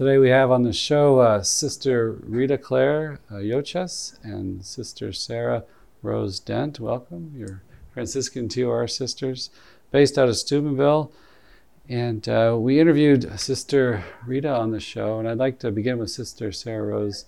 Today 0.00 0.16
we 0.16 0.30
have 0.30 0.50
on 0.50 0.62
the 0.62 0.72
show 0.72 1.18
uh, 1.18 1.42
Sister 1.42 2.12
Rita 2.12 2.56
Claire 2.56 3.20
uh, 3.30 3.34
Yoches 3.34 4.18
and 4.22 4.64
Sister 4.64 5.12
Sarah 5.12 5.64
Rose 6.00 6.40
Dent. 6.40 6.80
Welcome. 6.80 7.34
You're 7.36 7.60
Franciscan 7.92 8.48
TOR 8.48 8.88
sisters 8.88 9.50
based 9.90 10.16
out 10.16 10.30
of 10.30 10.38
Steubenville. 10.38 11.12
And 11.86 12.26
uh, 12.30 12.56
we 12.58 12.80
interviewed 12.80 13.38
Sister 13.38 14.02
Rita 14.24 14.48
on 14.48 14.70
the 14.70 14.80
show, 14.80 15.18
and 15.18 15.28
I'd 15.28 15.36
like 15.36 15.58
to 15.58 15.70
begin 15.70 15.98
with 15.98 16.10
Sister 16.10 16.50
Sarah 16.50 16.86
Rose. 16.86 17.26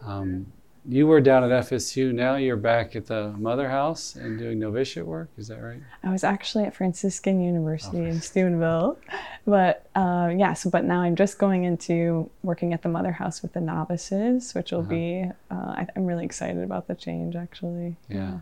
Um, 0.00 0.50
you 0.88 1.06
were 1.06 1.20
down 1.20 1.44
at 1.44 1.50
FSU. 1.66 2.14
Now 2.14 2.36
you're 2.36 2.56
back 2.56 2.96
at 2.96 3.06
the 3.06 3.34
Mother 3.38 3.68
House 3.68 4.16
and 4.16 4.38
doing 4.38 4.58
novitiate 4.58 5.06
work. 5.06 5.28
Is 5.36 5.48
that 5.48 5.62
right? 5.62 5.82
I 6.02 6.10
was 6.10 6.24
actually 6.24 6.64
at 6.64 6.74
Franciscan 6.74 7.42
University 7.42 7.98
in 7.98 8.22
Steubenville, 8.22 8.98
but 9.46 9.86
uh, 9.94 10.32
yeah. 10.34 10.54
So, 10.54 10.70
but 10.70 10.84
now 10.84 11.02
I'm 11.02 11.14
just 11.14 11.38
going 11.38 11.64
into 11.64 12.30
working 12.42 12.72
at 12.72 12.82
the 12.82 12.88
Mother 12.88 13.12
House 13.12 13.42
with 13.42 13.52
the 13.52 13.60
novices, 13.60 14.54
which 14.54 14.72
will 14.72 14.80
uh-huh. 14.80 14.88
be. 14.88 15.24
Uh, 15.50 15.54
I, 15.54 15.86
am 15.94 16.06
really 16.06 16.24
excited 16.24 16.62
about 16.62 16.88
the 16.88 16.94
change, 16.94 17.36
actually. 17.36 17.96
Yeah, 18.08 18.38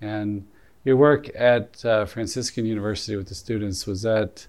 yeah. 0.00 0.08
and 0.08 0.46
your 0.84 0.96
work 0.96 1.28
at 1.34 1.84
uh, 1.84 2.06
Franciscan 2.06 2.64
University 2.64 3.16
with 3.16 3.28
the 3.28 3.34
students 3.34 3.86
was 3.86 4.02
that. 4.02 4.46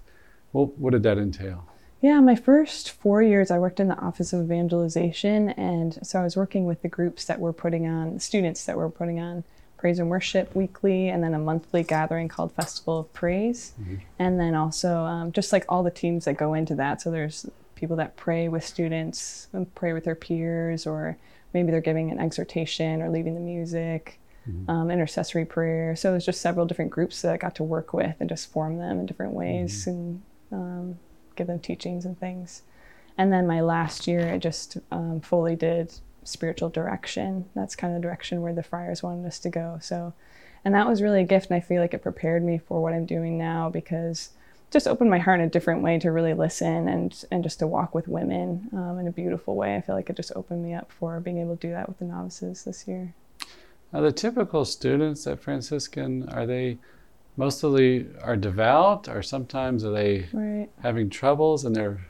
What, 0.52 0.78
what 0.78 0.92
did 0.92 1.02
that 1.02 1.18
entail? 1.18 1.68
Yeah, 2.00 2.20
my 2.20 2.36
first 2.36 2.92
four 2.92 3.22
years, 3.22 3.50
I 3.50 3.58
worked 3.58 3.80
in 3.80 3.88
the 3.88 3.98
Office 3.98 4.32
of 4.32 4.44
Evangelization. 4.44 5.50
And 5.50 5.98
so 6.06 6.20
I 6.20 6.22
was 6.22 6.36
working 6.36 6.64
with 6.64 6.82
the 6.82 6.88
groups 6.88 7.24
that 7.24 7.40
were 7.40 7.52
putting 7.52 7.86
on, 7.86 8.20
students 8.20 8.64
that 8.66 8.76
were 8.76 8.88
putting 8.88 9.18
on 9.18 9.44
praise 9.76 9.98
and 9.98 10.08
worship 10.08 10.54
weekly, 10.54 11.08
and 11.08 11.22
then 11.22 11.34
a 11.34 11.38
monthly 11.38 11.82
gathering 11.82 12.28
called 12.28 12.52
Festival 12.52 13.00
of 13.00 13.12
Praise. 13.12 13.72
Mm-hmm. 13.80 13.96
And 14.18 14.40
then 14.40 14.54
also 14.54 15.02
um, 15.04 15.32
just 15.32 15.52
like 15.52 15.64
all 15.68 15.82
the 15.82 15.90
teams 15.90 16.24
that 16.24 16.36
go 16.36 16.54
into 16.54 16.74
that. 16.76 17.00
So 17.00 17.10
there's 17.10 17.48
people 17.74 17.96
that 17.96 18.16
pray 18.16 18.48
with 18.48 18.64
students, 18.64 19.48
and 19.52 19.72
pray 19.74 19.92
with 19.92 20.04
their 20.04 20.16
peers, 20.16 20.86
or 20.86 21.16
maybe 21.54 21.70
they're 21.70 21.80
giving 21.80 22.10
an 22.10 22.18
exhortation 22.18 23.02
or 23.02 23.08
leading 23.08 23.34
the 23.34 23.40
music. 23.40 24.20
Mm-hmm. 24.48 24.70
Um, 24.70 24.90
intercessory 24.90 25.44
prayer. 25.44 25.94
So 25.94 26.10
there's 26.10 26.24
just 26.24 26.40
several 26.40 26.64
different 26.64 26.90
groups 26.90 27.20
that 27.22 27.34
I 27.34 27.36
got 27.36 27.54
to 27.56 27.62
work 27.64 27.92
with 27.92 28.16
and 28.18 28.30
just 28.30 28.50
form 28.50 28.78
them 28.78 28.98
in 28.98 29.04
different 29.04 29.34
ways. 29.34 29.84
Mm-hmm. 29.84 29.90
And 29.90 30.22
um, 30.52 30.98
give 31.38 31.46
them 31.46 31.60
teachings 31.60 32.04
and 32.04 32.18
things. 32.18 32.62
And 33.16 33.32
then 33.32 33.46
my 33.46 33.60
last 33.60 34.06
year, 34.06 34.32
I 34.32 34.38
just 34.38 34.76
um, 34.90 35.20
fully 35.20 35.56
did 35.56 35.92
spiritual 36.24 36.68
direction. 36.68 37.46
That's 37.54 37.74
kind 37.74 37.94
of 37.94 38.00
the 38.00 38.06
direction 38.06 38.42
where 38.42 38.54
the 38.54 38.62
friars 38.62 39.02
wanted 39.02 39.26
us 39.26 39.38
to 39.40 39.48
go. 39.48 39.78
So, 39.80 40.12
and 40.64 40.74
that 40.74 40.86
was 40.86 41.02
really 41.02 41.22
a 41.22 41.26
gift. 41.26 41.50
And 41.50 41.56
I 41.56 41.60
feel 41.60 41.80
like 41.80 41.94
it 41.94 42.02
prepared 42.02 42.44
me 42.44 42.58
for 42.58 42.82
what 42.82 42.92
I'm 42.92 43.06
doing 43.06 43.38
now 43.38 43.70
because 43.70 44.30
just 44.70 44.86
opened 44.86 45.10
my 45.10 45.18
heart 45.18 45.40
in 45.40 45.46
a 45.46 45.50
different 45.50 45.82
way 45.82 45.98
to 45.98 46.12
really 46.12 46.34
listen 46.34 46.88
and 46.88 47.24
and 47.30 47.42
just 47.42 47.58
to 47.58 47.66
walk 47.66 47.94
with 47.94 48.06
women 48.06 48.68
um, 48.74 48.98
in 48.98 49.08
a 49.08 49.12
beautiful 49.12 49.56
way. 49.56 49.76
I 49.76 49.80
feel 49.80 49.94
like 49.94 50.10
it 50.10 50.16
just 50.16 50.32
opened 50.36 50.62
me 50.62 50.74
up 50.74 50.92
for 50.92 51.20
being 51.20 51.38
able 51.38 51.56
to 51.56 51.66
do 51.66 51.72
that 51.72 51.88
with 51.88 51.98
the 51.98 52.04
novices 52.04 52.64
this 52.64 52.86
year. 52.86 53.14
Now, 53.92 54.02
the 54.02 54.12
typical 54.12 54.66
students 54.66 55.26
at 55.26 55.40
Franciscan 55.40 56.28
are 56.28 56.44
they 56.44 56.76
mostly 57.38 58.06
are 58.22 58.36
devout, 58.36 59.08
or 59.08 59.22
sometimes 59.22 59.84
are 59.84 59.92
they 59.92 60.26
right. 60.32 60.68
having 60.82 61.08
troubles 61.08 61.64
and 61.64 61.74
they're 61.74 62.00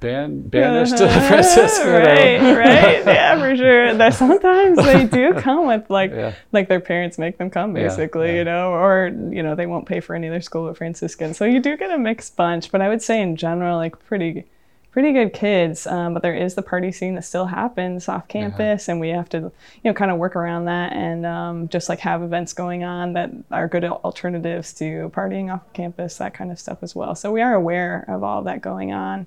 ban- 0.00 0.40
banished 0.48 0.94
uh-huh. 0.94 1.20
to 1.20 1.26
Franciscan? 1.28 1.92
right, 1.92 2.56
right, 2.56 3.06
yeah, 3.06 3.38
for 3.38 3.54
sure. 3.54 3.94
That 3.94 4.14
sometimes 4.14 4.78
they 4.78 5.04
do 5.04 5.34
come 5.40 5.66
with 5.66 5.88
like 5.90 6.10
yeah. 6.10 6.34
like 6.50 6.68
their 6.68 6.80
parents 6.80 7.18
make 7.18 7.36
them 7.36 7.50
come, 7.50 7.74
basically, 7.74 8.28
yeah, 8.28 8.32
yeah. 8.32 8.38
you 8.38 8.44
know, 8.44 8.72
or 8.72 9.12
you 9.30 9.42
know 9.42 9.54
they 9.54 9.66
won't 9.66 9.86
pay 9.86 10.00
for 10.00 10.16
any 10.16 10.26
of 10.26 10.32
their 10.32 10.40
school 10.40 10.68
at 10.68 10.78
Franciscan. 10.78 11.34
So 11.34 11.44
you 11.44 11.60
do 11.60 11.76
get 11.76 11.90
a 11.90 11.98
mixed 11.98 12.34
bunch, 12.34 12.72
but 12.72 12.80
I 12.80 12.88
would 12.88 13.02
say 13.02 13.20
in 13.20 13.36
general, 13.36 13.76
like 13.76 14.02
pretty 14.06 14.46
pretty 14.94 15.12
good 15.12 15.32
kids, 15.32 15.88
um, 15.88 16.14
but 16.14 16.22
there 16.22 16.36
is 16.36 16.54
the 16.54 16.62
party 16.62 16.92
scene 16.92 17.16
that 17.16 17.24
still 17.24 17.46
happens 17.46 18.08
off 18.08 18.28
campus, 18.28 18.86
yeah. 18.86 18.92
and 18.92 19.00
we 19.00 19.08
have 19.08 19.28
to, 19.28 19.38
you 19.38 19.50
know, 19.82 19.92
kind 19.92 20.08
of 20.12 20.18
work 20.18 20.36
around 20.36 20.66
that 20.66 20.92
and 20.92 21.26
um, 21.26 21.68
just 21.68 21.88
like 21.88 21.98
have 21.98 22.22
events 22.22 22.52
going 22.52 22.84
on 22.84 23.12
that 23.12 23.28
are 23.50 23.66
good 23.66 23.84
alternatives 23.84 24.72
to 24.72 25.10
partying 25.12 25.52
off 25.52 25.62
campus, 25.72 26.16
that 26.18 26.32
kind 26.32 26.52
of 26.52 26.60
stuff 26.60 26.78
as 26.80 26.94
well. 26.94 27.16
So 27.16 27.32
we 27.32 27.42
are 27.42 27.54
aware 27.54 28.04
of 28.06 28.22
all 28.22 28.42
that 28.42 28.62
going 28.62 28.92
on. 28.92 29.26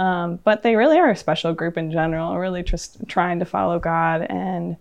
Um, 0.00 0.40
but 0.42 0.64
they 0.64 0.74
really 0.74 0.98
are 0.98 1.10
a 1.10 1.16
special 1.16 1.54
group 1.54 1.78
in 1.78 1.92
general, 1.92 2.36
really 2.36 2.64
just 2.64 3.06
trying 3.06 3.38
to 3.38 3.44
follow 3.44 3.78
God 3.78 4.22
and 4.22 4.76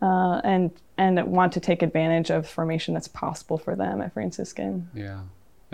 uh, 0.00 0.40
and 0.44 0.70
and 0.96 1.22
want 1.26 1.52
to 1.52 1.60
take 1.60 1.82
advantage 1.82 2.30
of 2.30 2.48
formation 2.48 2.94
that's 2.94 3.08
possible 3.08 3.58
for 3.58 3.76
them 3.76 4.00
at 4.00 4.14
Franciscan. 4.14 4.88
Yeah. 4.94 5.20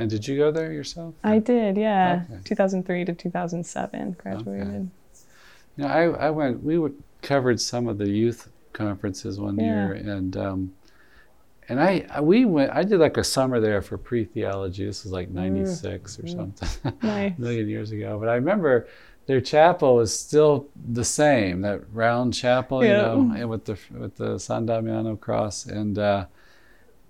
And 0.00 0.10
did 0.10 0.26
you 0.26 0.36
go 0.36 0.50
there 0.50 0.72
yourself? 0.72 1.14
I 1.22 1.38
did, 1.38 1.76
yeah. 1.76 2.24
Okay. 2.30 2.40
2003 2.44 3.04
to 3.04 3.14
2007, 3.14 4.16
graduated. 4.18 4.66
Okay. 4.66 4.86
You 5.76 5.84
know, 5.84 5.86
I, 5.86 6.26
I 6.26 6.30
went, 6.30 6.62
we 6.62 6.78
would, 6.78 7.00
covered 7.22 7.60
some 7.60 7.86
of 7.86 7.98
the 7.98 8.08
youth 8.08 8.50
conferences 8.72 9.38
one 9.38 9.58
yeah. 9.58 9.64
year, 9.64 9.92
and 9.92 10.36
um, 10.36 10.74
and 11.68 11.80
I, 11.80 12.20
we 12.20 12.44
went, 12.44 12.72
I 12.72 12.82
did 12.82 12.98
like 12.98 13.16
a 13.16 13.24
summer 13.24 13.60
there 13.60 13.82
for 13.82 13.96
pre 13.98 14.24
theology. 14.24 14.86
This 14.86 15.04
was 15.04 15.12
like 15.12 15.30
96 15.30 16.16
mm. 16.16 16.24
or 16.24 16.28
something, 16.28 16.92
nice. 17.02 17.32
a 17.36 17.40
million 17.40 17.68
years 17.68 17.92
ago. 17.92 18.18
But 18.18 18.28
I 18.28 18.34
remember 18.34 18.88
their 19.26 19.40
chapel 19.40 19.96
was 19.96 20.18
still 20.18 20.68
the 20.92 21.04
same, 21.04 21.60
that 21.60 21.82
round 21.92 22.34
chapel, 22.34 22.84
yeah. 22.84 22.88
you 22.88 22.96
know, 23.02 23.34
and 23.36 23.50
with 23.50 23.64
the 23.64 23.78
with 23.92 24.16
the 24.16 24.38
San 24.38 24.66
Damiano 24.66 25.16
cross, 25.16 25.66
and 25.66 25.98
uh, 25.98 26.26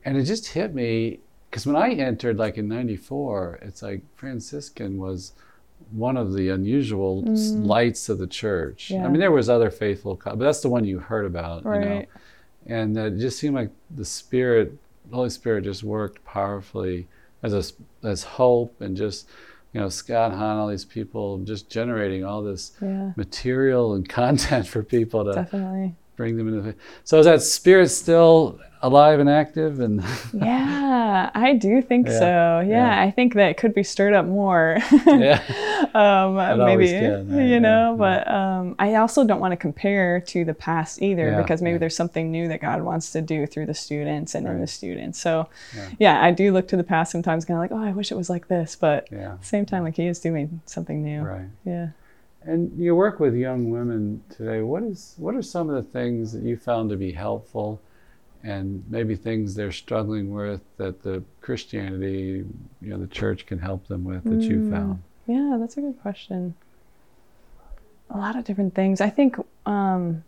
and 0.04 0.16
it 0.16 0.24
just 0.24 0.48
hit 0.48 0.74
me 0.74 1.20
because 1.50 1.66
when 1.66 1.76
I 1.76 1.90
entered, 1.90 2.38
like 2.38 2.58
in 2.58 2.68
'94, 2.68 3.58
it's 3.62 3.82
like 3.82 4.02
Franciscan 4.14 4.98
was 4.98 5.32
one 5.90 6.16
of 6.16 6.34
the 6.34 6.50
unusual 6.50 7.22
mm. 7.22 7.66
lights 7.66 8.08
of 8.08 8.18
the 8.18 8.26
church. 8.26 8.90
Yeah. 8.90 9.04
I 9.04 9.08
mean, 9.08 9.20
there 9.20 9.32
was 9.32 9.48
other 9.48 9.70
faithful, 9.70 10.20
but 10.24 10.38
that's 10.38 10.60
the 10.60 10.68
one 10.68 10.84
you 10.84 10.98
heard 10.98 11.26
about, 11.26 11.64
right. 11.64 11.82
you 11.82 11.88
know. 11.88 12.04
And 12.66 12.96
it 12.96 13.18
just 13.18 13.38
seemed 13.38 13.54
like 13.54 13.70
the 13.90 14.04
Spirit, 14.04 14.76
the 15.08 15.16
Holy 15.16 15.30
Spirit, 15.30 15.64
just 15.64 15.82
worked 15.82 16.24
powerfully 16.24 17.08
as 17.42 17.54
a, 17.54 18.06
as 18.06 18.22
hope 18.22 18.80
and 18.80 18.96
just 18.96 19.28
you 19.72 19.80
know 19.80 19.88
Scott 19.88 20.32
Hahn, 20.32 20.58
all 20.58 20.68
these 20.68 20.84
people 20.84 21.38
just 21.38 21.70
generating 21.70 22.24
all 22.24 22.42
this 22.42 22.72
yeah. 22.80 23.12
material 23.16 23.94
and 23.94 24.08
content 24.20 24.66
for 24.66 24.82
people 24.82 25.24
to 25.24 25.32
Definitely. 25.32 25.94
Bring 26.16 26.36
them 26.36 26.48
into. 26.48 26.74
So 27.04 27.18
is 27.18 27.26
that 27.26 27.42
spirit 27.42 27.88
still 27.88 28.60
alive 28.82 29.20
and 29.20 29.28
active 29.28 29.80
and? 29.80 30.02
Yeah 30.32 30.90
i 31.34 31.54
do 31.54 31.82
think 31.82 32.06
yeah, 32.06 32.18
so. 32.18 32.60
Yeah, 32.60 32.64
yeah, 32.66 33.02
i 33.02 33.10
think 33.10 33.34
that 33.34 33.56
could 33.56 33.74
be 33.74 33.82
stirred 33.82 34.14
up 34.14 34.26
more. 34.26 34.78
Yeah. 35.06 35.42
Um, 35.94 36.36
maybe 36.36 36.88
can, 36.88 37.34
right? 37.34 37.46
you 37.46 37.58
know 37.58 37.96
but 37.98 38.30
um, 38.30 38.76
i 38.78 38.96
also 38.96 39.24
don't 39.24 39.40
want 39.40 39.52
to 39.52 39.56
compare 39.56 40.20
to 40.20 40.44
the 40.44 40.52
past 40.52 41.00
either 41.00 41.36
because 41.38 41.62
maybe 41.62 41.78
there's 41.78 41.96
something 41.96 42.30
new 42.30 42.48
that 42.48 42.60
god 42.60 42.82
wants 42.82 43.10
to 43.12 43.22
do 43.22 43.46
through 43.46 43.64
the 43.64 43.74
students 43.74 44.34
and 44.34 44.46
right. 44.46 44.54
in 44.54 44.60
the 44.60 44.66
students. 44.66 45.18
So 45.18 45.48
yeah. 45.98 46.22
i 46.22 46.30
do 46.30 46.52
look 46.52 46.68
to 46.68 46.76
the 46.76 46.84
past 46.84 47.10
sometimes 47.10 47.46
kind 47.46 47.56
of 47.56 47.62
like 47.62 47.72
oh 47.72 47.82
i 47.82 47.92
wish 47.92 48.12
it 48.12 48.14
was 48.14 48.28
like 48.28 48.46
this 48.48 48.76
but 48.76 49.08
yeah. 49.10 49.32
at 49.32 49.40
the 49.40 49.46
same 49.46 49.64
time 49.64 49.82
like 49.82 49.96
he 49.96 50.06
is 50.06 50.20
doing 50.20 50.60
something 50.66 51.02
new. 51.02 51.22
Right. 51.22 51.48
Yeah 51.64 51.88
and 52.42 52.72
you 52.78 52.94
work 52.96 53.20
with 53.20 53.34
young 53.34 53.70
women 53.70 54.22
today 54.30 54.62
what 54.62 54.82
is 54.82 55.14
what 55.18 55.34
are 55.34 55.42
some 55.42 55.68
of 55.68 55.76
the 55.76 55.90
things 55.90 56.32
that 56.32 56.42
you 56.42 56.56
found 56.56 56.90
to 56.90 56.96
be 56.96 57.12
helpful 57.12 57.80
and 58.42 58.84
maybe 58.88 59.14
things 59.14 59.54
they're 59.54 59.72
struggling 59.72 60.32
with 60.32 60.60
that 60.76 61.02
the 61.02 61.22
Christianity, 61.40 62.44
you 62.80 62.88
know, 62.88 62.98
the 62.98 63.06
church 63.06 63.46
can 63.46 63.58
help 63.58 63.86
them 63.88 64.04
with 64.04 64.24
that 64.24 64.38
mm, 64.38 64.42
you 64.42 64.70
found? 64.70 65.02
Yeah, 65.26 65.56
that's 65.60 65.76
a 65.76 65.80
good 65.80 66.00
question. 66.00 66.54
A 68.10 68.16
lot 68.16 68.36
of 68.36 68.44
different 68.44 68.74
things. 68.74 69.00
I 69.00 69.10
think 69.10 69.36
um, 69.66 70.24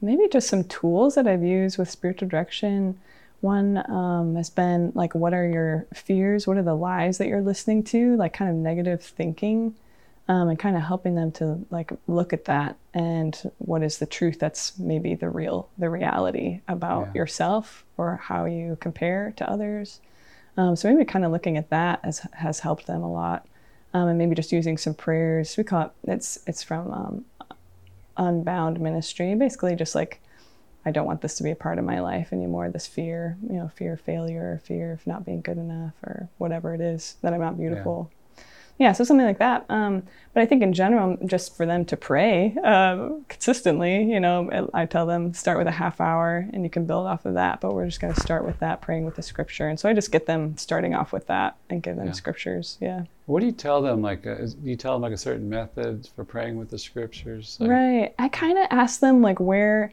maybe 0.00 0.28
just 0.28 0.48
some 0.48 0.64
tools 0.64 1.14
that 1.14 1.26
I've 1.26 1.44
used 1.44 1.78
with 1.78 1.88
spiritual 1.88 2.28
direction. 2.28 2.98
One 3.40 3.78
um, 3.90 4.34
has 4.36 4.50
been 4.50 4.92
like, 4.94 5.14
what 5.14 5.32
are 5.32 5.46
your 5.46 5.86
fears? 5.94 6.46
What 6.46 6.56
are 6.56 6.62
the 6.62 6.76
lies 6.76 7.18
that 7.18 7.28
you're 7.28 7.42
listening 7.42 7.84
to? 7.84 8.16
Like, 8.16 8.32
kind 8.32 8.50
of 8.50 8.56
negative 8.56 9.02
thinking 9.02 9.74
um, 10.28 10.48
and 10.48 10.58
kind 10.58 10.76
of 10.76 10.82
helping 10.82 11.14
them 11.14 11.32
to 11.32 11.64
like 11.70 11.92
look 12.06 12.32
at 12.32 12.44
that 12.44 12.76
and 12.94 13.50
what 13.58 13.82
is 13.82 13.98
the 13.98 14.06
truth 14.06 14.38
that's 14.38 14.78
maybe 14.78 15.14
the 15.14 15.28
real 15.28 15.68
the 15.78 15.90
reality 15.90 16.60
about 16.68 17.08
yeah. 17.08 17.20
yourself 17.20 17.84
or 17.96 18.16
how 18.16 18.44
you 18.44 18.76
compare 18.80 19.32
to 19.36 19.50
others. 19.50 20.00
Um, 20.56 20.76
so 20.76 20.90
maybe 20.92 21.04
kind 21.04 21.24
of 21.24 21.32
looking 21.32 21.56
at 21.56 21.70
that 21.70 22.00
has, 22.04 22.26
has 22.34 22.60
helped 22.60 22.86
them 22.86 23.02
a 23.02 23.10
lot. 23.10 23.46
Um, 23.94 24.08
and 24.08 24.18
maybe 24.18 24.34
just 24.34 24.52
using 24.52 24.78
some 24.78 24.94
prayers. 24.94 25.56
We 25.56 25.64
call 25.64 25.82
it 25.82 25.90
it's 26.04 26.38
it's 26.46 26.62
from 26.62 26.90
um, 26.92 27.24
unbound 28.16 28.80
ministry. 28.80 29.34
Basically 29.34 29.76
just 29.76 29.94
like 29.94 30.20
i 30.84 30.90
don't 30.90 31.06
want 31.06 31.20
this 31.20 31.36
to 31.36 31.44
be 31.44 31.52
a 31.52 31.54
part 31.54 31.78
of 31.78 31.84
my 31.84 32.00
life 32.00 32.32
anymore 32.32 32.68
this 32.68 32.88
fear 32.88 33.38
you 33.48 33.54
know 33.54 33.70
fear 33.76 33.92
of 33.92 34.00
failure 34.00 34.60
fear 34.64 34.92
of 34.94 35.06
not 35.06 35.24
being 35.24 35.40
good 35.40 35.56
enough 35.56 35.92
or 36.02 36.28
whatever 36.38 36.74
it 36.74 36.80
is 36.80 37.14
that 37.22 37.32
i'm 37.32 37.40
not 37.40 37.56
beautiful. 37.56 38.10
yeah 38.10 38.21
yeah, 38.78 38.92
so 38.92 39.04
something 39.04 39.26
like 39.26 39.38
that. 39.38 39.64
Um, 39.68 40.02
but 40.34 40.42
I 40.42 40.46
think 40.46 40.62
in 40.62 40.72
general, 40.72 41.18
just 41.26 41.56
for 41.56 41.66
them 41.66 41.84
to 41.84 41.96
pray 41.96 42.56
uh, 42.64 43.10
consistently, 43.28 44.02
you 44.02 44.18
know, 44.18 44.70
I 44.72 44.86
tell 44.86 45.06
them 45.06 45.34
start 45.34 45.58
with 45.58 45.66
a 45.66 45.72
half 45.72 46.00
hour 46.00 46.48
and 46.52 46.64
you 46.64 46.70
can 46.70 46.86
build 46.86 47.06
off 47.06 47.26
of 47.26 47.34
that. 47.34 47.60
But 47.60 47.74
we're 47.74 47.86
just 47.86 48.00
going 48.00 48.14
to 48.14 48.20
start 48.20 48.44
with 48.44 48.58
that, 48.60 48.80
praying 48.80 49.04
with 49.04 49.16
the 49.16 49.22
scripture. 49.22 49.68
And 49.68 49.78
so 49.78 49.88
I 49.88 49.92
just 49.92 50.10
get 50.10 50.26
them 50.26 50.56
starting 50.56 50.94
off 50.94 51.12
with 51.12 51.26
that 51.26 51.56
and 51.68 51.82
give 51.82 51.96
them 51.96 52.06
yeah. 52.06 52.12
scriptures. 52.12 52.78
Yeah. 52.80 53.04
What 53.26 53.40
do 53.40 53.46
you 53.46 53.52
tell 53.52 53.82
them? 53.82 54.00
Like, 54.00 54.26
uh, 54.26 54.36
do 54.36 54.56
you 54.64 54.76
tell 54.76 54.94
them 54.94 55.02
like 55.02 55.12
a 55.12 55.18
certain 55.18 55.48
method 55.48 56.08
for 56.16 56.24
praying 56.24 56.56
with 56.56 56.70
the 56.70 56.78
scriptures? 56.78 57.58
Like, 57.60 57.70
right. 57.70 58.14
I 58.18 58.28
kind 58.28 58.58
of 58.58 58.66
ask 58.70 59.00
them 59.00 59.20
like 59.20 59.38
where, 59.38 59.92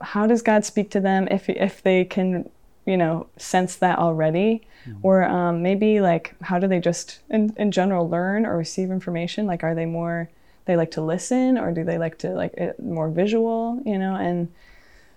how 0.00 0.26
does 0.26 0.42
God 0.42 0.64
speak 0.64 0.90
to 0.90 1.00
them 1.00 1.28
if 1.30 1.48
if 1.48 1.82
they 1.82 2.04
can 2.04 2.50
you 2.86 2.96
know 2.96 3.26
sense 3.36 3.76
that 3.76 3.98
already 3.98 4.62
mm-hmm. 4.86 4.98
or 5.02 5.24
um, 5.24 5.62
maybe 5.62 6.00
like 6.00 6.34
how 6.42 6.58
do 6.58 6.66
they 6.66 6.80
just 6.80 7.20
in, 7.30 7.54
in 7.56 7.70
general 7.70 8.08
learn 8.08 8.46
or 8.46 8.56
receive 8.56 8.90
information? 8.90 9.46
Like 9.46 9.64
are 9.64 9.74
they 9.74 9.86
more 9.86 10.28
they 10.66 10.76
like 10.76 10.90
to 10.92 11.02
listen 11.02 11.58
or 11.58 11.72
do 11.72 11.84
they 11.84 11.98
like 11.98 12.18
to 12.18 12.30
like 12.30 12.54
it, 12.54 12.80
more 12.80 13.10
visual 13.10 13.80
you 13.84 13.98
know? 13.98 14.14
And 14.14 14.52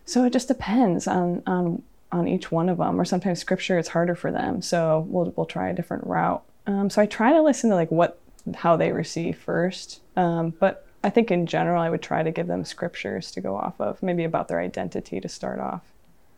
so 0.06 0.24
it 0.24 0.34
just 0.34 0.48
depends 0.48 1.08
on 1.08 1.44
on 1.46 1.84
on 2.12 2.28
each 2.28 2.52
one 2.52 2.70
of 2.70 2.78
them 2.78 3.00
or 3.00 3.06
sometimes 3.06 3.40
scripture 3.40 3.78
it's 3.78 3.90
harder 3.90 4.16
for 4.16 4.32
them. 4.32 4.62
So 4.62 5.06
we'll, 5.10 5.34
we'll 5.36 5.46
try 5.46 5.70
a 5.70 5.74
different 5.74 6.08
route. 6.08 6.44
Um, 6.66 6.90
so 6.90 7.02
i 7.02 7.06
try 7.06 7.34
to 7.34 7.42
listen 7.42 7.70
to 7.70 7.76
like 7.76 7.92
what 7.92 8.20
how 8.56 8.78
they 8.78 8.92
receive 8.92 9.38
first. 9.38 10.02
Um, 10.16 10.54
but 10.60 10.86
i 11.04 11.10
think 11.10 11.30
in 11.30 11.46
general 11.46 11.82
i 11.82 11.90
would 11.90 12.02
try 12.02 12.24
to 12.24 12.32
give 12.32 12.48
them 12.48 12.66
scriptures 12.66 13.32
to 13.32 13.42
go 13.42 13.56
off 13.56 13.80
of 13.80 14.02
maybe 14.02 14.24
about 14.24 14.48
their 14.48 14.60
identity 14.60 15.20
to 15.20 15.30
start 15.30 15.60
off. 15.60 15.84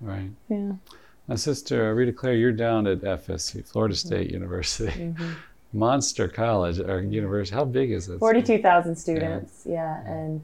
Right. 0.02 0.32
Yeah 0.50 0.74
now, 1.30 1.36
Sister 1.36 1.94
Rita 1.94 2.12
Claire, 2.12 2.34
you're 2.34 2.52
down 2.52 2.88
at 2.88 3.02
FSU, 3.02 3.64
Florida 3.64 3.94
mm-hmm. 3.94 4.08
State 4.08 4.28
mm-hmm. 4.28 4.34
University. 4.34 4.92
Mm-hmm. 4.92 5.32
Monster 5.78 6.28
college 6.28 6.80
or 6.80 7.02
university. 7.02 7.56
How 7.56 7.64
big 7.64 7.92
is 7.92 8.10
it? 8.10 8.18
42,000 8.18 8.96
students, 8.96 9.62
yeah. 9.68 10.02
yeah. 10.04 10.12
And 10.12 10.42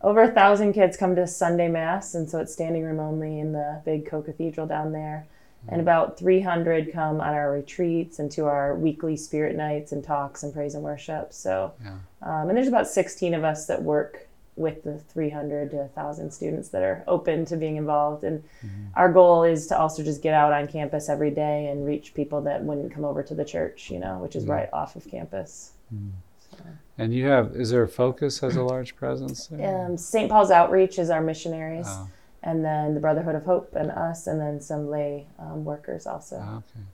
over 0.00 0.22
a 0.22 0.30
thousand 0.32 0.72
kids 0.72 0.96
come 0.96 1.14
to 1.16 1.26
Sunday 1.26 1.68
Mass, 1.68 2.14
and 2.14 2.28
so 2.30 2.40
it's 2.40 2.54
standing 2.54 2.82
room 2.82 2.98
only 2.98 3.38
in 3.38 3.52
the 3.52 3.82
big 3.84 4.06
co 4.06 4.22
cathedral 4.22 4.66
down 4.66 4.92
there. 4.92 5.26
Mm-hmm. 5.66 5.74
And 5.74 5.82
about 5.82 6.18
300 6.18 6.90
come 6.90 7.20
on 7.20 7.34
our 7.34 7.52
retreats 7.52 8.18
and 8.18 8.32
to 8.32 8.46
our 8.46 8.74
weekly 8.74 9.18
spirit 9.18 9.54
nights 9.54 9.92
and 9.92 10.02
talks 10.02 10.42
and 10.42 10.54
praise 10.54 10.74
and 10.74 10.82
worship. 10.82 11.34
So, 11.34 11.74
yeah. 11.84 11.98
um, 12.22 12.48
and 12.48 12.56
there's 12.56 12.68
about 12.68 12.88
16 12.88 13.34
of 13.34 13.44
us 13.44 13.66
that 13.66 13.82
work 13.82 14.26
with 14.56 14.82
the 14.84 14.98
300 14.98 15.70
to 15.70 15.76
1,000 15.78 16.30
students 16.30 16.68
that 16.68 16.82
are 16.82 17.02
open 17.06 17.44
to 17.46 17.56
being 17.56 17.76
involved. 17.76 18.22
And 18.24 18.42
mm-hmm. 18.64 18.86
our 18.94 19.10
goal 19.10 19.44
is 19.44 19.66
to 19.68 19.78
also 19.78 20.02
just 20.02 20.22
get 20.22 20.34
out 20.34 20.52
on 20.52 20.68
campus 20.68 21.08
every 21.08 21.30
day 21.30 21.68
and 21.68 21.86
reach 21.86 22.14
people 22.14 22.42
that 22.42 22.62
wouldn't 22.62 22.92
come 22.92 23.04
over 23.04 23.22
to 23.22 23.34
the 23.34 23.44
church, 23.44 23.90
you 23.90 23.98
know, 23.98 24.18
which 24.18 24.36
is 24.36 24.44
mm-hmm. 24.44 24.52
right 24.52 24.68
off 24.72 24.94
of 24.96 25.08
campus. 25.10 25.72
Mm-hmm. 25.94 26.10
So. 26.50 26.64
And 26.98 27.14
you 27.14 27.26
have, 27.26 27.56
is 27.56 27.70
there 27.70 27.82
a 27.82 27.88
focus 27.88 28.40
has 28.40 28.56
a 28.56 28.62
large 28.62 28.94
presence? 28.94 29.50
Um, 29.52 29.96
St. 29.96 30.30
Paul's 30.30 30.50
Outreach 30.50 30.98
is 30.98 31.08
our 31.08 31.22
missionaries. 31.22 31.86
Oh. 31.88 32.08
And 32.42 32.64
then 32.64 32.94
the 32.94 33.00
Brotherhood 33.00 33.36
of 33.36 33.44
Hope 33.44 33.74
and 33.74 33.90
us, 33.90 34.26
and 34.26 34.40
then 34.40 34.60
some 34.60 34.90
lay 34.90 35.26
um, 35.38 35.64
workers 35.64 36.06
also. 36.06 36.44
Oh, 36.44 36.56
okay. 36.56 36.84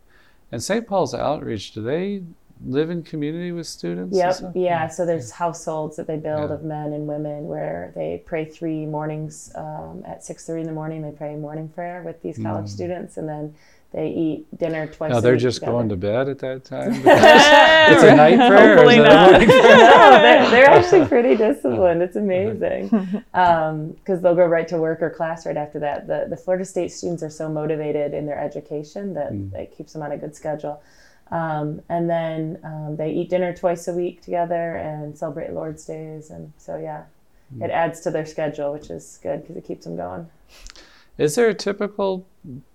And 0.52 0.62
St. 0.62 0.86
Paul's 0.86 1.14
Outreach, 1.14 1.72
do 1.72 1.82
they 1.82 2.22
live 2.64 2.90
in 2.90 3.02
community 3.02 3.52
with 3.52 3.66
students? 3.66 4.16
Yep. 4.16 4.36
Yeah. 4.40 4.50
yeah. 4.54 4.88
So 4.88 5.06
there's 5.06 5.30
households 5.30 5.96
that 5.96 6.06
they 6.06 6.16
build 6.16 6.50
yeah. 6.50 6.54
of 6.54 6.64
men 6.64 6.92
and 6.92 7.06
women 7.06 7.46
where 7.46 7.92
they 7.94 8.22
pray 8.26 8.44
three 8.44 8.86
mornings 8.86 9.52
um, 9.54 10.02
at 10.06 10.22
6:30 10.22 10.60
in 10.60 10.66
the 10.66 10.72
morning. 10.72 11.02
They 11.02 11.12
pray 11.12 11.36
morning 11.36 11.68
prayer 11.68 12.02
with 12.04 12.22
these 12.22 12.38
college 12.38 12.66
mm. 12.66 12.70
students, 12.70 13.16
and 13.16 13.28
then 13.28 13.54
they 13.90 14.08
eat 14.08 14.58
dinner 14.58 14.86
twice. 14.86 15.12
No, 15.12 15.20
they're 15.20 15.36
just 15.36 15.60
together. 15.60 15.72
going 15.72 15.88
to 15.88 15.96
bed 15.96 16.28
at 16.28 16.38
that 16.40 16.64
time. 16.64 16.92
it's 16.94 18.02
a 18.02 18.14
night 18.14 18.36
prayer. 18.48 18.76
Hopefully 18.76 18.98
not. 18.98 19.32
no, 19.32 19.46
they're, 19.46 20.50
they're, 20.50 20.70
actually 20.70 21.06
pretty 21.06 21.36
disciplined. 21.36 22.02
It's 22.02 22.16
amazing 22.16 22.88
because 22.88 23.70
um, 23.70 23.96
they'll 24.04 24.34
go 24.34 24.44
right 24.44 24.68
to 24.68 24.76
work 24.76 25.00
or 25.00 25.08
class 25.08 25.46
right 25.46 25.56
after 25.56 25.78
that. 25.78 26.06
The 26.06 26.26
the 26.28 26.36
Florida 26.36 26.66
State 26.66 26.92
students 26.92 27.22
are 27.22 27.30
so 27.30 27.48
motivated 27.48 28.12
in 28.12 28.26
their 28.26 28.38
education 28.38 29.14
that 29.14 29.32
mm. 29.32 29.54
it 29.54 29.74
keeps 29.74 29.94
them 29.94 30.02
on 30.02 30.12
a 30.12 30.18
good 30.18 30.36
schedule. 30.36 30.82
Um, 31.30 31.82
and 31.88 32.08
then 32.08 32.58
um, 32.64 32.96
they 32.96 33.10
eat 33.10 33.28
dinner 33.28 33.54
twice 33.54 33.86
a 33.88 33.92
week 33.92 34.22
together 34.22 34.76
and 34.76 35.16
celebrate 35.16 35.52
Lord's 35.52 35.84
Days. 35.84 36.30
And 36.30 36.52
so, 36.56 36.76
yeah, 36.76 37.04
mm. 37.54 37.62
it 37.62 37.70
adds 37.70 38.00
to 38.00 38.10
their 38.10 38.26
schedule, 38.26 38.72
which 38.72 38.90
is 38.90 39.18
good 39.22 39.42
because 39.42 39.56
it 39.56 39.64
keeps 39.64 39.84
them 39.84 39.96
going. 39.96 40.28
Is 41.18 41.34
there 41.34 41.48
a 41.48 41.54
typical 41.54 42.26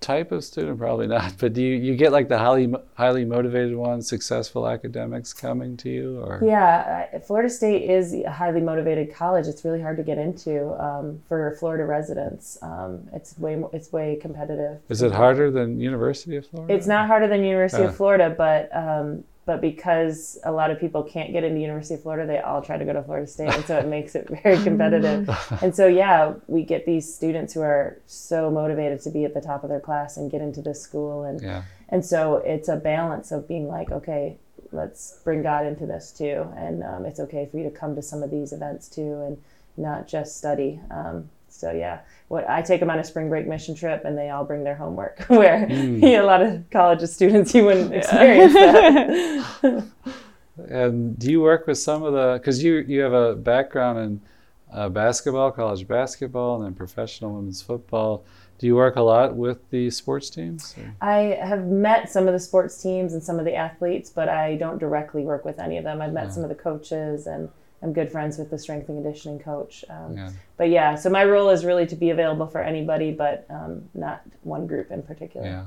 type 0.01 0.33
of 0.33 0.43
student? 0.43 0.77
Probably 0.77 1.07
not. 1.07 1.35
But 1.39 1.53
do 1.53 1.61
you, 1.61 1.75
you 1.77 1.95
get 1.95 2.11
like 2.11 2.27
the 2.27 2.37
highly 2.37 2.73
highly 2.95 3.23
motivated 3.23 3.75
ones, 3.75 4.07
successful 4.07 4.67
academics 4.67 5.31
coming 5.31 5.77
to 5.77 5.89
you, 5.89 6.19
or? 6.19 6.41
Yeah, 6.43 7.19
Florida 7.19 7.49
State 7.49 7.89
is 7.89 8.13
a 8.13 8.29
highly 8.29 8.61
motivated 8.61 9.13
college. 9.13 9.47
It's 9.47 9.63
really 9.63 9.81
hard 9.81 9.97
to 9.97 10.03
get 10.03 10.17
into 10.17 10.73
um, 10.83 11.21
for 11.27 11.55
Florida 11.59 11.85
residents. 11.85 12.57
Um, 12.61 13.07
it's 13.13 13.37
way 13.39 13.61
it's 13.71 13.91
way 13.91 14.17
competitive. 14.21 14.79
Is 14.89 15.01
it 15.01 15.13
harder 15.13 15.49
than 15.49 15.79
University 15.79 16.35
of 16.35 16.45
Florida? 16.45 16.73
It's 16.73 16.87
not 16.87 17.07
harder 17.07 17.27
than 17.27 17.43
University 17.43 17.83
uh. 17.83 17.87
of 17.87 17.95
Florida, 17.95 18.33
but 18.37 18.69
um, 18.75 19.23
but 19.45 19.59
because 19.59 20.37
a 20.45 20.51
lot 20.51 20.71
of 20.71 20.79
people 20.79 21.03
can't 21.03 21.33
get 21.33 21.43
into 21.43 21.59
University 21.59 21.95
of 21.95 22.01
Florida, 22.01 22.25
they 22.25 22.39
all 22.39 22.61
try 22.61 22.77
to 22.77 22.85
go 22.85 22.93
to 22.93 23.03
Florida 23.03 23.27
State, 23.27 23.53
and 23.53 23.65
so 23.65 23.77
it 23.77 23.87
makes 23.87 24.15
it 24.15 24.27
very 24.43 24.61
competitive. 24.63 25.29
and 25.61 25.75
so, 25.75 25.85
yeah, 25.85 26.33
we 26.47 26.63
get 26.63 26.85
these 26.85 27.13
students 27.13 27.53
who 27.53 27.61
are 27.61 27.99
so 28.05 28.49
motivated 28.49 29.01
to 29.01 29.09
be 29.09 29.25
at 29.25 29.33
the 29.33 29.41
top 29.41 29.63
of 29.63 29.69
their 29.69 29.81
class 29.81 30.15
and 30.15 30.31
get 30.31 30.41
into 30.41 30.61
this 30.61 30.81
school, 30.81 31.23
and 31.23 31.41
yeah. 31.41 31.63
and 31.89 32.05
so 32.05 32.37
it's 32.37 32.69
a 32.69 32.77
balance 32.77 33.31
of 33.31 33.47
being 33.47 33.67
like, 33.67 33.91
okay, 33.91 34.37
let's 34.71 35.19
bring 35.25 35.43
God 35.43 35.65
into 35.65 35.85
this 35.85 36.11
too, 36.11 36.47
and 36.55 36.81
um, 36.83 37.05
it's 37.05 37.19
okay 37.19 37.47
for 37.51 37.57
you 37.57 37.63
to 37.65 37.71
come 37.71 37.95
to 37.95 38.01
some 38.01 38.23
of 38.23 38.31
these 38.31 38.53
events 38.53 38.87
too, 38.87 39.21
and 39.21 39.37
not 39.75 40.07
just 40.07 40.37
study. 40.37 40.79
Um, 40.89 41.29
so 41.53 41.71
yeah, 41.71 42.00
what 42.29 42.50
I 42.50 42.61
take 42.61 42.79
them 42.79 42.89
on 42.89 43.00
a 43.00 43.03
spring 43.03 43.29
break 43.29 43.47
mission 43.47 43.75
trip, 43.75 44.05
and 44.05 44.17
they 44.17 44.31
all 44.31 44.44
bring 44.44 44.63
their 44.63 44.75
homework. 44.75 45.19
Where 45.27 45.67
mm. 45.67 46.01
you 46.01 46.17
know, 46.17 46.25
a 46.25 46.25
lot 46.25 46.41
of 46.41 46.63
college 46.71 47.01
students, 47.07 47.53
you 47.53 47.65
wouldn't 47.65 47.94
experience 47.94 48.53
that. 48.53 49.85
and 50.69 51.17
do 51.17 51.31
you 51.31 51.41
work 51.41 51.67
with 51.67 51.77
some 51.77 52.03
of 52.03 52.13
the? 52.13 52.39
Because 52.39 52.63
you 52.63 52.77
you 52.88 53.01
have 53.01 53.13
a 53.13 53.35
background 53.35 54.00
in 54.00 54.21
uh, 54.73 54.89
basketball, 54.89 55.51
college 55.51 55.88
basketball, 55.88 56.55
and 56.57 56.65
then 56.65 56.73
professional 56.73 57.35
women's 57.35 57.61
football. 57.61 58.25
Do 58.57 58.67
you 58.67 58.75
work 58.75 58.95
a 58.95 59.01
lot 59.01 59.35
with 59.35 59.69
the 59.69 59.89
sports 59.89 60.29
teams? 60.29 60.75
Or? 60.77 60.95
I 61.01 61.38
have 61.44 61.65
met 61.65 62.09
some 62.09 62.27
of 62.27 62.33
the 62.33 62.39
sports 62.39 62.81
teams 62.81 63.13
and 63.13 63.21
some 63.21 63.38
of 63.38 63.45
the 63.45 63.55
athletes, 63.55 64.09
but 64.09 64.29
I 64.29 64.55
don't 64.55 64.79
directly 64.79 65.23
work 65.23 65.45
with 65.45 65.59
any 65.59 65.77
of 65.77 65.83
them. 65.83 66.01
I've 66.01 66.13
met 66.13 66.25
yeah. 66.25 66.31
some 66.31 66.44
of 66.44 66.50
the 66.50 66.55
coaches 66.55 67.27
and 67.27 67.50
I'm 67.83 67.94
good 67.94 68.12
friends 68.12 68.38
with 68.38 68.50
the 68.50 68.57
strength 68.57 68.89
and 68.89 69.03
conditioning 69.03 69.39
coach. 69.39 69.83
Um, 69.89 70.18
yeah. 70.18 70.31
But 70.57 70.69
yeah, 70.69 70.95
so 70.95 71.10
my 71.10 71.25
role 71.25 71.50
is 71.50 71.65
really 71.65 71.86
to 71.88 71.96
be 71.96 72.10
available 72.10 72.48
for 72.48 72.62
anybody, 72.62 73.12
but 73.12 73.46
um, 73.50 73.89
not 73.93 74.22
one 74.41 74.65
group 74.65 74.89
in 74.89 75.03
particular. 75.03 75.46
Yeah 75.46 75.65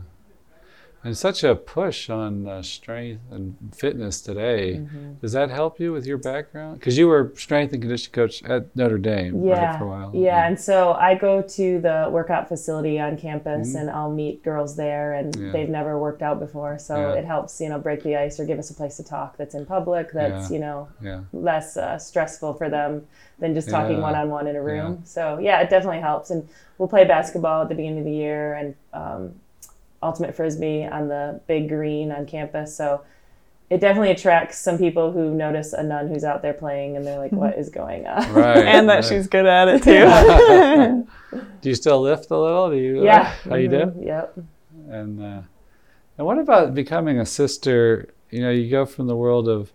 and 1.06 1.16
such 1.16 1.44
a 1.44 1.54
push 1.54 2.10
on 2.10 2.48
uh, 2.48 2.60
strength 2.62 3.22
and 3.30 3.56
fitness 3.72 4.20
today. 4.20 4.78
Mm-hmm. 4.78 5.12
Does 5.20 5.30
that 5.32 5.50
help 5.50 5.78
you 5.78 5.92
with 5.92 6.04
your 6.04 6.18
background? 6.18 6.80
Because 6.80 6.98
you 6.98 7.06
were 7.06 7.32
strength 7.36 7.72
and 7.72 7.80
conditioning 7.80 8.12
coach 8.12 8.42
at 8.42 8.74
Notre 8.74 8.98
Dame 8.98 9.46
yeah. 9.46 9.66
right, 9.66 9.78
for 9.78 9.84
a 9.84 9.88
while. 9.88 10.10
Yeah. 10.12 10.20
yeah, 10.20 10.48
and 10.48 10.58
so 10.58 10.94
I 10.94 11.14
go 11.14 11.42
to 11.42 11.80
the 11.80 12.08
workout 12.10 12.48
facility 12.48 12.98
on 12.98 13.16
campus, 13.16 13.68
mm-hmm. 13.68 13.78
and 13.78 13.90
I'll 13.90 14.10
meet 14.10 14.42
girls 14.42 14.74
there, 14.74 15.12
and 15.12 15.34
yeah. 15.36 15.52
they've 15.52 15.68
never 15.68 15.96
worked 15.96 16.22
out 16.22 16.40
before, 16.40 16.76
so 16.76 16.96
yeah. 16.96 17.20
it 17.20 17.24
helps 17.24 17.60
you 17.60 17.68
know 17.68 17.78
break 17.78 18.02
the 18.02 18.16
ice 18.16 18.40
or 18.40 18.44
give 18.44 18.58
us 18.58 18.70
a 18.70 18.74
place 18.74 18.96
to 18.96 19.04
talk 19.04 19.36
that's 19.36 19.54
in 19.54 19.64
public, 19.64 20.10
that's 20.12 20.50
you 20.50 20.58
know 20.58 20.88
less 21.32 21.76
uh, 21.76 21.98
stressful 21.98 22.54
for 22.54 22.68
them 22.68 23.06
than 23.38 23.54
just 23.54 23.70
talking 23.70 24.00
one 24.00 24.16
on 24.16 24.28
one 24.28 24.48
in 24.48 24.56
a 24.56 24.62
room. 24.62 25.02
So 25.04 25.38
yeah, 25.38 25.60
it 25.60 25.70
definitely 25.70 26.00
helps, 26.00 26.30
and 26.30 26.48
we'll 26.78 26.88
play 26.88 27.04
basketball 27.04 27.62
at 27.62 27.68
the 27.68 27.76
beginning 27.76 28.00
of 28.00 28.04
the 28.04 28.12
year, 28.12 28.54
and 28.54 28.74
um, 28.92 29.34
ultimate 30.06 30.34
frisbee 30.34 30.84
on 30.84 31.08
the 31.08 31.40
big 31.46 31.68
green 31.68 32.12
on 32.12 32.26
campus. 32.26 32.74
So 32.74 33.02
it 33.68 33.80
definitely 33.80 34.12
attracts 34.12 34.58
some 34.58 34.78
people 34.78 35.10
who 35.10 35.34
notice 35.34 35.72
a 35.72 35.82
nun 35.82 36.08
who's 36.08 36.22
out 36.22 36.40
there 36.40 36.52
playing 36.52 36.96
and 36.96 37.04
they're 37.04 37.18
like, 37.18 37.32
what 37.32 37.58
is 37.58 37.68
going 37.68 38.06
on? 38.06 38.32
Right. 38.32 38.58
and 38.64 38.88
that 38.88 38.96
right. 38.96 39.04
she's 39.04 39.26
good 39.26 39.46
at 39.46 39.68
it 39.68 39.82
too. 39.82 41.06
do 41.60 41.68
you 41.68 41.74
still 41.74 42.00
lift 42.00 42.30
a 42.30 42.38
little? 42.38 42.70
Do 42.70 42.76
you? 42.76 43.04
Yeah. 43.04 43.34
Uh, 43.44 43.50
how 43.50 43.56
you 43.56 43.68
do? 43.68 43.76
Mm-hmm. 43.76 44.02
Yep. 44.06 44.38
And 44.88 45.22
uh, 45.22 45.42
and 46.18 46.26
what 46.26 46.38
about 46.38 46.74
becoming 46.74 47.18
a 47.18 47.26
sister? 47.26 48.08
You 48.30 48.40
know, 48.40 48.50
you 48.50 48.70
go 48.70 48.86
from 48.86 49.06
the 49.08 49.16
world 49.16 49.48
of 49.48 49.72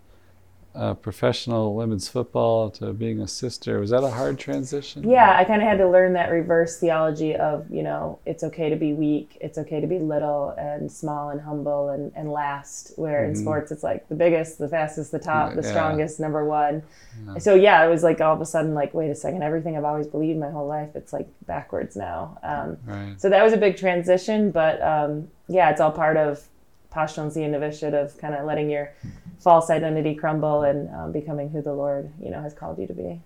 uh, 0.73 0.93
professional 0.93 1.75
women's 1.75 2.07
football 2.07 2.69
to 2.69 2.93
being 2.93 3.19
a 3.19 3.27
sister. 3.27 3.79
Was 3.79 3.89
that 3.89 4.03
a 4.03 4.09
hard 4.09 4.39
transition? 4.39 5.09
Yeah, 5.09 5.35
I 5.37 5.43
kind 5.43 5.61
of 5.61 5.67
had 5.67 5.77
to 5.79 5.89
learn 5.89 6.13
that 6.13 6.31
reverse 6.31 6.79
theology 6.79 7.35
of, 7.35 7.69
you 7.69 7.83
know, 7.83 8.19
it's 8.25 8.43
okay 8.43 8.69
to 8.69 8.75
be 8.75 8.93
weak, 8.93 9.37
it's 9.41 9.57
okay 9.57 9.81
to 9.81 9.87
be 9.87 9.99
little 9.99 10.51
and 10.57 10.91
small 10.91 11.29
and 11.29 11.41
humble 11.41 11.89
and, 11.89 12.11
and 12.15 12.31
last, 12.31 12.93
where 12.95 13.21
mm-hmm. 13.21 13.31
in 13.31 13.35
sports 13.35 13.71
it's 13.71 13.83
like 13.83 14.07
the 14.09 14.15
biggest, 14.15 14.57
the 14.59 14.69
fastest, 14.69 15.11
the 15.11 15.19
top, 15.19 15.55
the 15.55 15.61
yeah. 15.61 15.69
strongest, 15.69 16.19
number 16.19 16.45
one. 16.45 16.83
Yeah. 17.25 17.37
So 17.39 17.55
yeah, 17.55 17.85
it 17.85 17.89
was 17.89 18.03
like 18.03 18.21
all 18.21 18.33
of 18.33 18.41
a 18.41 18.45
sudden, 18.45 18.73
like, 18.73 18.93
wait 18.93 19.09
a 19.09 19.15
second, 19.15 19.43
everything 19.43 19.75
I've 19.75 19.83
always 19.83 20.07
believed 20.07 20.39
my 20.39 20.49
whole 20.49 20.67
life, 20.67 20.95
it's 20.95 21.11
like 21.11 21.27
backwards 21.45 21.95
now. 21.95 22.37
Um, 22.43 22.77
right. 22.85 23.19
So 23.19 23.29
that 23.29 23.43
was 23.43 23.53
a 23.53 23.57
big 23.57 23.75
transition, 23.77 24.51
but 24.51 24.81
um, 24.81 25.27
yeah, 25.47 25.69
it's 25.69 25.81
all 25.81 25.91
part 25.91 26.17
of 26.17 26.47
postulancy 26.91 27.43
and 27.43 27.53
novitiate 27.53 27.93
of 27.93 28.17
kind 28.17 28.35
of 28.35 28.45
letting 28.45 28.69
your 28.69 28.91
false 29.41 29.69
identity 29.69 30.15
crumble 30.15 30.63
and 30.63 30.89
um, 30.95 31.11
becoming 31.11 31.49
who 31.49 31.61
the 31.61 31.73
Lord, 31.73 32.09
you 32.21 32.29
know, 32.29 32.41
has 32.41 32.53
called 32.53 32.79
you 32.79 32.87
to 32.87 32.93
be. 32.93 33.21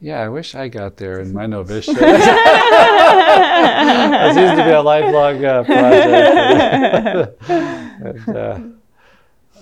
Yeah, 0.00 0.20
I 0.20 0.28
wish 0.28 0.54
I 0.56 0.68
got 0.68 0.96
there 0.96 1.20
in 1.20 1.32
my 1.32 1.46
novitiate. 1.46 1.96
it 2.00 2.04
seems 4.34 4.58
to 4.58 4.64
be 4.64 4.70
a 4.70 4.82
lifelong 4.82 5.44
uh, 5.44 5.62
project. 5.62 7.40
and, 7.48 8.28
uh, 8.36 8.58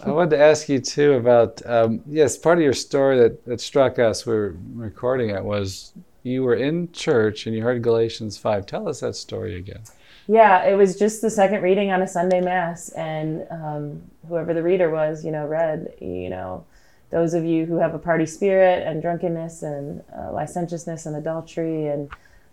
I 0.02 0.10
wanted 0.10 0.30
to 0.30 0.42
ask 0.42 0.66
you 0.70 0.80
too 0.80 1.12
about 1.14 1.60
um, 1.66 2.00
yes, 2.06 2.38
part 2.38 2.56
of 2.56 2.64
your 2.64 2.72
story 2.72 3.18
that, 3.18 3.44
that 3.44 3.60
struck 3.60 3.98
us. 3.98 4.24
We 4.24 4.32
are 4.32 4.56
recording 4.72 5.28
it 5.28 5.44
was 5.44 5.92
you 6.22 6.42
were 6.42 6.54
in 6.54 6.90
church 6.92 7.46
and 7.46 7.54
you 7.54 7.62
heard 7.62 7.82
Galatians 7.82 8.38
five. 8.38 8.64
Tell 8.64 8.88
us 8.88 9.00
that 9.00 9.16
story 9.16 9.56
again. 9.56 9.82
Yeah, 10.30 10.64
it 10.64 10.76
was 10.76 10.96
just 10.96 11.22
the 11.22 11.28
second 11.28 11.60
reading 11.62 11.90
on 11.90 12.02
a 12.02 12.06
Sunday 12.06 12.40
mass, 12.40 12.90
and 12.90 13.44
um, 13.50 14.02
whoever 14.28 14.54
the 14.54 14.62
reader 14.62 14.88
was, 14.88 15.24
you 15.24 15.32
know, 15.32 15.44
read, 15.44 15.92
you 16.00 16.30
know, 16.30 16.64
those 17.10 17.34
of 17.34 17.44
you 17.44 17.66
who 17.66 17.78
have 17.78 17.96
a 17.96 17.98
party 17.98 18.26
spirit 18.26 18.86
and 18.86 19.02
drunkenness 19.02 19.64
and 19.64 20.04
uh, 20.16 20.30
licentiousness 20.30 21.04
and 21.04 21.16
adultery 21.16 21.88
and 21.88 22.12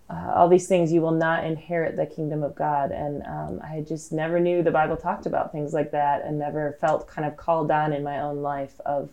uh, 0.10 0.32
all 0.34 0.50
these 0.50 0.68
things, 0.68 0.92
you 0.92 1.02
will 1.02 1.12
not 1.12 1.44
inherit 1.46 1.96
the 1.96 2.08
kingdom 2.08 2.42
of 2.42 2.56
God. 2.56 2.90
And 2.92 3.22
um, 3.28 3.62
I 3.64 3.86
just 3.88 4.12
never 4.12 4.40
knew 4.40 4.64
the 4.64 4.72
Bible 4.72 4.98
talked 4.98 5.28
about 5.28 5.52
things 5.52 5.72
like 5.72 5.92
that 5.92 6.26
and 6.26 6.40
never 6.40 6.80
felt 6.82 7.08
kind 7.08 7.28
of 7.28 7.38
called 7.38 7.70
on 7.70 7.94
in 7.94 8.04
my 8.04 8.20
own 8.20 8.42
life 8.42 8.82
of, 8.88 9.12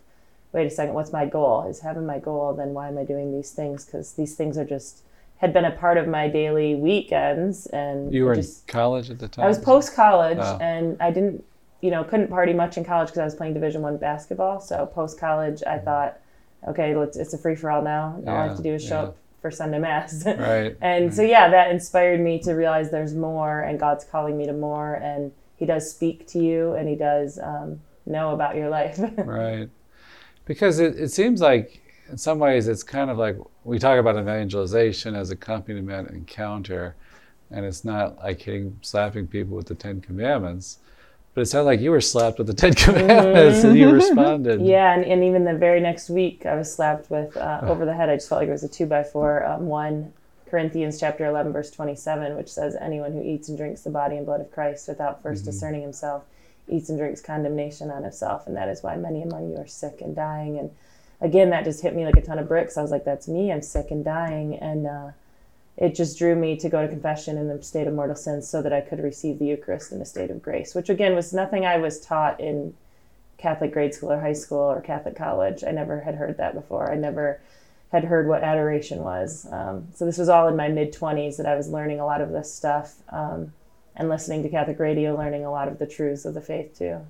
wait 0.52 0.66
a 0.66 0.70
second, 0.70 0.94
what's 0.94 1.12
my 1.12 1.26
goal? 1.26 1.66
Is 1.68 1.80
heaven 1.80 2.06
my 2.06 2.18
goal? 2.18 2.54
Then 2.54 2.72
why 2.72 2.88
am 2.88 2.96
I 2.96 3.04
doing 3.04 3.30
these 3.30 3.50
things? 3.50 3.84
Because 3.84 4.14
these 4.14 4.34
things 4.34 4.56
are 4.56 4.64
just 4.64 5.02
had 5.44 5.52
been 5.52 5.64
a 5.66 5.70
part 5.70 5.98
of 5.98 6.08
my 6.08 6.28
daily 6.28 6.74
weekends 6.74 7.66
and 7.66 8.12
you 8.12 8.24
were 8.24 8.34
just, 8.34 8.68
in 8.68 8.72
college 8.72 9.10
at 9.10 9.18
the 9.18 9.28
time 9.28 9.44
i 9.44 9.48
was 9.48 9.58
post 9.58 9.94
college 9.94 10.38
oh. 10.40 10.58
and 10.60 10.96
i 11.00 11.10
didn't 11.10 11.44
you 11.84 11.90
know 11.90 12.02
couldn't 12.02 12.28
party 12.28 12.54
much 12.54 12.78
in 12.78 12.84
college 12.84 13.08
because 13.08 13.18
I 13.18 13.24
was 13.24 13.34
playing 13.34 13.52
Division 13.52 13.82
One 13.82 13.98
basketball. 13.98 14.58
So 14.58 14.86
post 14.86 15.20
college, 15.20 15.62
I 15.66 15.76
mm-hmm. 15.76 15.84
thought, 15.84 16.18
okay, 16.66 16.96
let's 16.96 17.18
it's 17.18 17.34
a 17.34 17.38
free 17.38 17.54
for 17.54 17.70
all 17.70 17.82
now. 17.82 18.18
All 18.26 18.34
I 18.34 18.46
have 18.46 18.56
to 18.56 18.62
do 18.62 18.72
is 18.72 18.82
show 18.82 19.02
yeah. 19.02 19.08
up 19.08 19.16
for 19.42 19.50
Sunday 19.50 19.78
mass. 19.78 20.24
right. 20.26 20.74
and 20.80 21.04
right. 21.04 21.14
so 21.14 21.20
yeah, 21.20 21.50
that 21.50 21.70
inspired 21.70 22.20
me 22.20 22.38
to 22.38 22.54
realize 22.54 22.90
there's 22.90 23.14
more, 23.14 23.60
and 23.60 23.78
God's 23.78 24.02
calling 24.04 24.38
me 24.38 24.46
to 24.46 24.54
more, 24.54 24.94
and 24.94 25.30
He 25.56 25.66
does 25.66 25.90
speak 25.90 26.26
to 26.28 26.38
you, 26.38 26.72
and 26.72 26.88
He 26.88 26.96
does 26.96 27.38
um, 27.38 27.82
know 28.06 28.32
about 28.32 28.56
your 28.56 28.70
life. 28.70 28.98
right. 29.18 29.68
Because 30.46 30.78
it, 30.78 30.98
it 30.98 31.10
seems 31.10 31.42
like 31.42 31.82
in 32.10 32.18
some 32.18 32.38
ways 32.38 32.68
it's 32.68 32.82
kind 32.82 33.10
of 33.10 33.18
like 33.18 33.36
we 33.64 33.78
talk 33.78 33.98
about 33.98 34.18
evangelization 34.18 35.14
as 35.14 35.30
accompaniment 35.30 36.10
encounter 36.10 36.94
and 37.50 37.64
it's 37.64 37.84
not 37.84 38.18
like 38.18 38.40
hitting 38.40 38.78
slapping 38.82 39.26
people 39.26 39.56
with 39.56 39.66
the 39.66 39.74
ten 39.74 40.00
commandments 40.00 40.78
but 41.34 41.40
it 41.40 41.46
sounded 41.46 41.66
like 41.66 41.80
you 41.80 41.90
were 41.90 42.00
slapped 42.00 42.38
with 42.38 42.46
the 42.46 42.54
Ten 42.54 42.74
Commandments 42.74 43.58
mm-hmm. 43.58 43.68
and 43.68 43.76
you 43.76 43.90
responded. 43.90 44.60
Yeah, 44.64 44.94
and, 44.94 45.04
and 45.04 45.24
even 45.24 45.44
the 45.44 45.54
very 45.54 45.80
next 45.80 46.08
week, 46.08 46.46
I 46.46 46.54
was 46.54 46.72
slapped 46.72 47.10
with 47.10 47.36
uh, 47.36 47.58
over 47.64 47.84
the 47.84 47.92
head. 47.92 48.08
I 48.08 48.14
just 48.14 48.28
felt 48.28 48.40
like 48.40 48.48
it 48.48 48.52
was 48.52 48.62
a 48.62 48.68
two 48.68 48.86
by 48.86 49.02
four. 49.02 49.44
Um, 49.44 49.66
one 49.66 50.12
Corinthians 50.48 51.00
chapter 51.00 51.26
11, 51.26 51.52
verse 51.52 51.72
27, 51.72 52.36
which 52.36 52.48
says, 52.48 52.76
Anyone 52.80 53.12
who 53.12 53.20
eats 53.20 53.48
and 53.48 53.58
drinks 53.58 53.82
the 53.82 53.90
body 53.90 54.16
and 54.16 54.24
blood 54.24 54.40
of 54.40 54.52
Christ 54.52 54.86
without 54.86 55.20
1st 55.24 55.32
mm-hmm. 55.32 55.44
discerning 55.46 55.82
himself 55.82 56.22
eats 56.68 56.88
and 56.88 56.98
drinks 56.98 57.20
condemnation 57.20 57.90
on 57.90 58.04
himself. 58.04 58.46
And 58.46 58.56
that 58.56 58.68
is 58.68 58.84
why 58.84 58.96
many 58.96 59.22
among 59.22 59.50
you 59.50 59.56
are 59.56 59.66
sick 59.66 60.00
and 60.00 60.14
dying. 60.14 60.58
And 60.60 60.70
again, 61.24 61.50
that 61.50 61.64
just 61.64 61.82
hit 61.82 61.96
me 61.96 62.04
like 62.04 62.16
a 62.16 62.22
ton 62.22 62.38
of 62.38 62.46
bricks. 62.46 62.76
I 62.76 62.82
was 62.82 62.90
like, 62.90 63.04
That's 63.04 63.26
me. 63.26 63.50
I'm 63.50 63.62
sick 63.62 63.90
and 63.90 64.04
dying. 64.04 64.56
And, 64.56 64.86
uh, 64.86 65.10
it 65.76 65.94
just 65.94 66.18
drew 66.18 66.36
me 66.36 66.56
to 66.56 66.68
go 66.68 66.82
to 66.82 66.88
confession 66.88 67.36
in 67.36 67.48
the 67.48 67.62
state 67.62 67.86
of 67.86 67.94
mortal 67.94 68.14
sin 68.14 68.42
so 68.42 68.62
that 68.62 68.72
I 68.72 68.80
could 68.80 69.02
receive 69.02 69.38
the 69.38 69.46
Eucharist 69.46 69.90
in 69.90 70.00
a 70.00 70.04
state 70.04 70.30
of 70.30 70.40
grace, 70.40 70.74
which 70.74 70.88
again 70.88 71.14
was 71.14 71.32
nothing 71.32 71.66
I 71.66 71.78
was 71.78 72.00
taught 72.00 72.38
in 72.40 72.74
Catholic 73.38 73.72
grade 73.72 73.92
school 73.92 74.12
or 74.12 74.20
high 74.20 74.34
school 74.34 74.58
or 74.60 74.80
Catholic 74.80 75.16
college. 75.16 75.64
I 75.64 75.72
never 75.72 76.00
had 76.00 76.14
heard 76.14 76.36
that 76.36 76.54
before. 76.54 76.92
I 76.92 76.94
never 76.94 77.40
had 77.90 78.04
heard 78.04 78.28
what 78.28 78.42
adoration 78.42 79.02
was. 79.02 79.46
Um, 79.50 79.88
so 79.94 80.06
this 80.06 80.18
was 80.18 80.28
all 80.28 80.46
in 80.48 80.56
my 80.56 80.68
mid 80.68 80.92
20s 80.92 81.36
that 81.38 81.46
I 81.46 81.56
was 81.56 81.68
learning 81.68 81.98
a 81.98 82.06
lot 82.06 82.20
of 82.20 82.30
this 82.30 82.52
stuff 82.52 82.94
um, 83.08 83.52
and 83.96 84.08
listening 84.08 84.44
to 84.44 84.48
Catholic 84.48 84.78
radio, 84.78 85.16
learning 85.16 85.44
a 85.44 85.50
lot 85.50 85.68
of 85.68 85.78
the 85.78 85.86
truths 85.86 86.24
of 86.24 86.34
the 86.34 86.40
faith 86.40 86.78
too. 86.78 87.00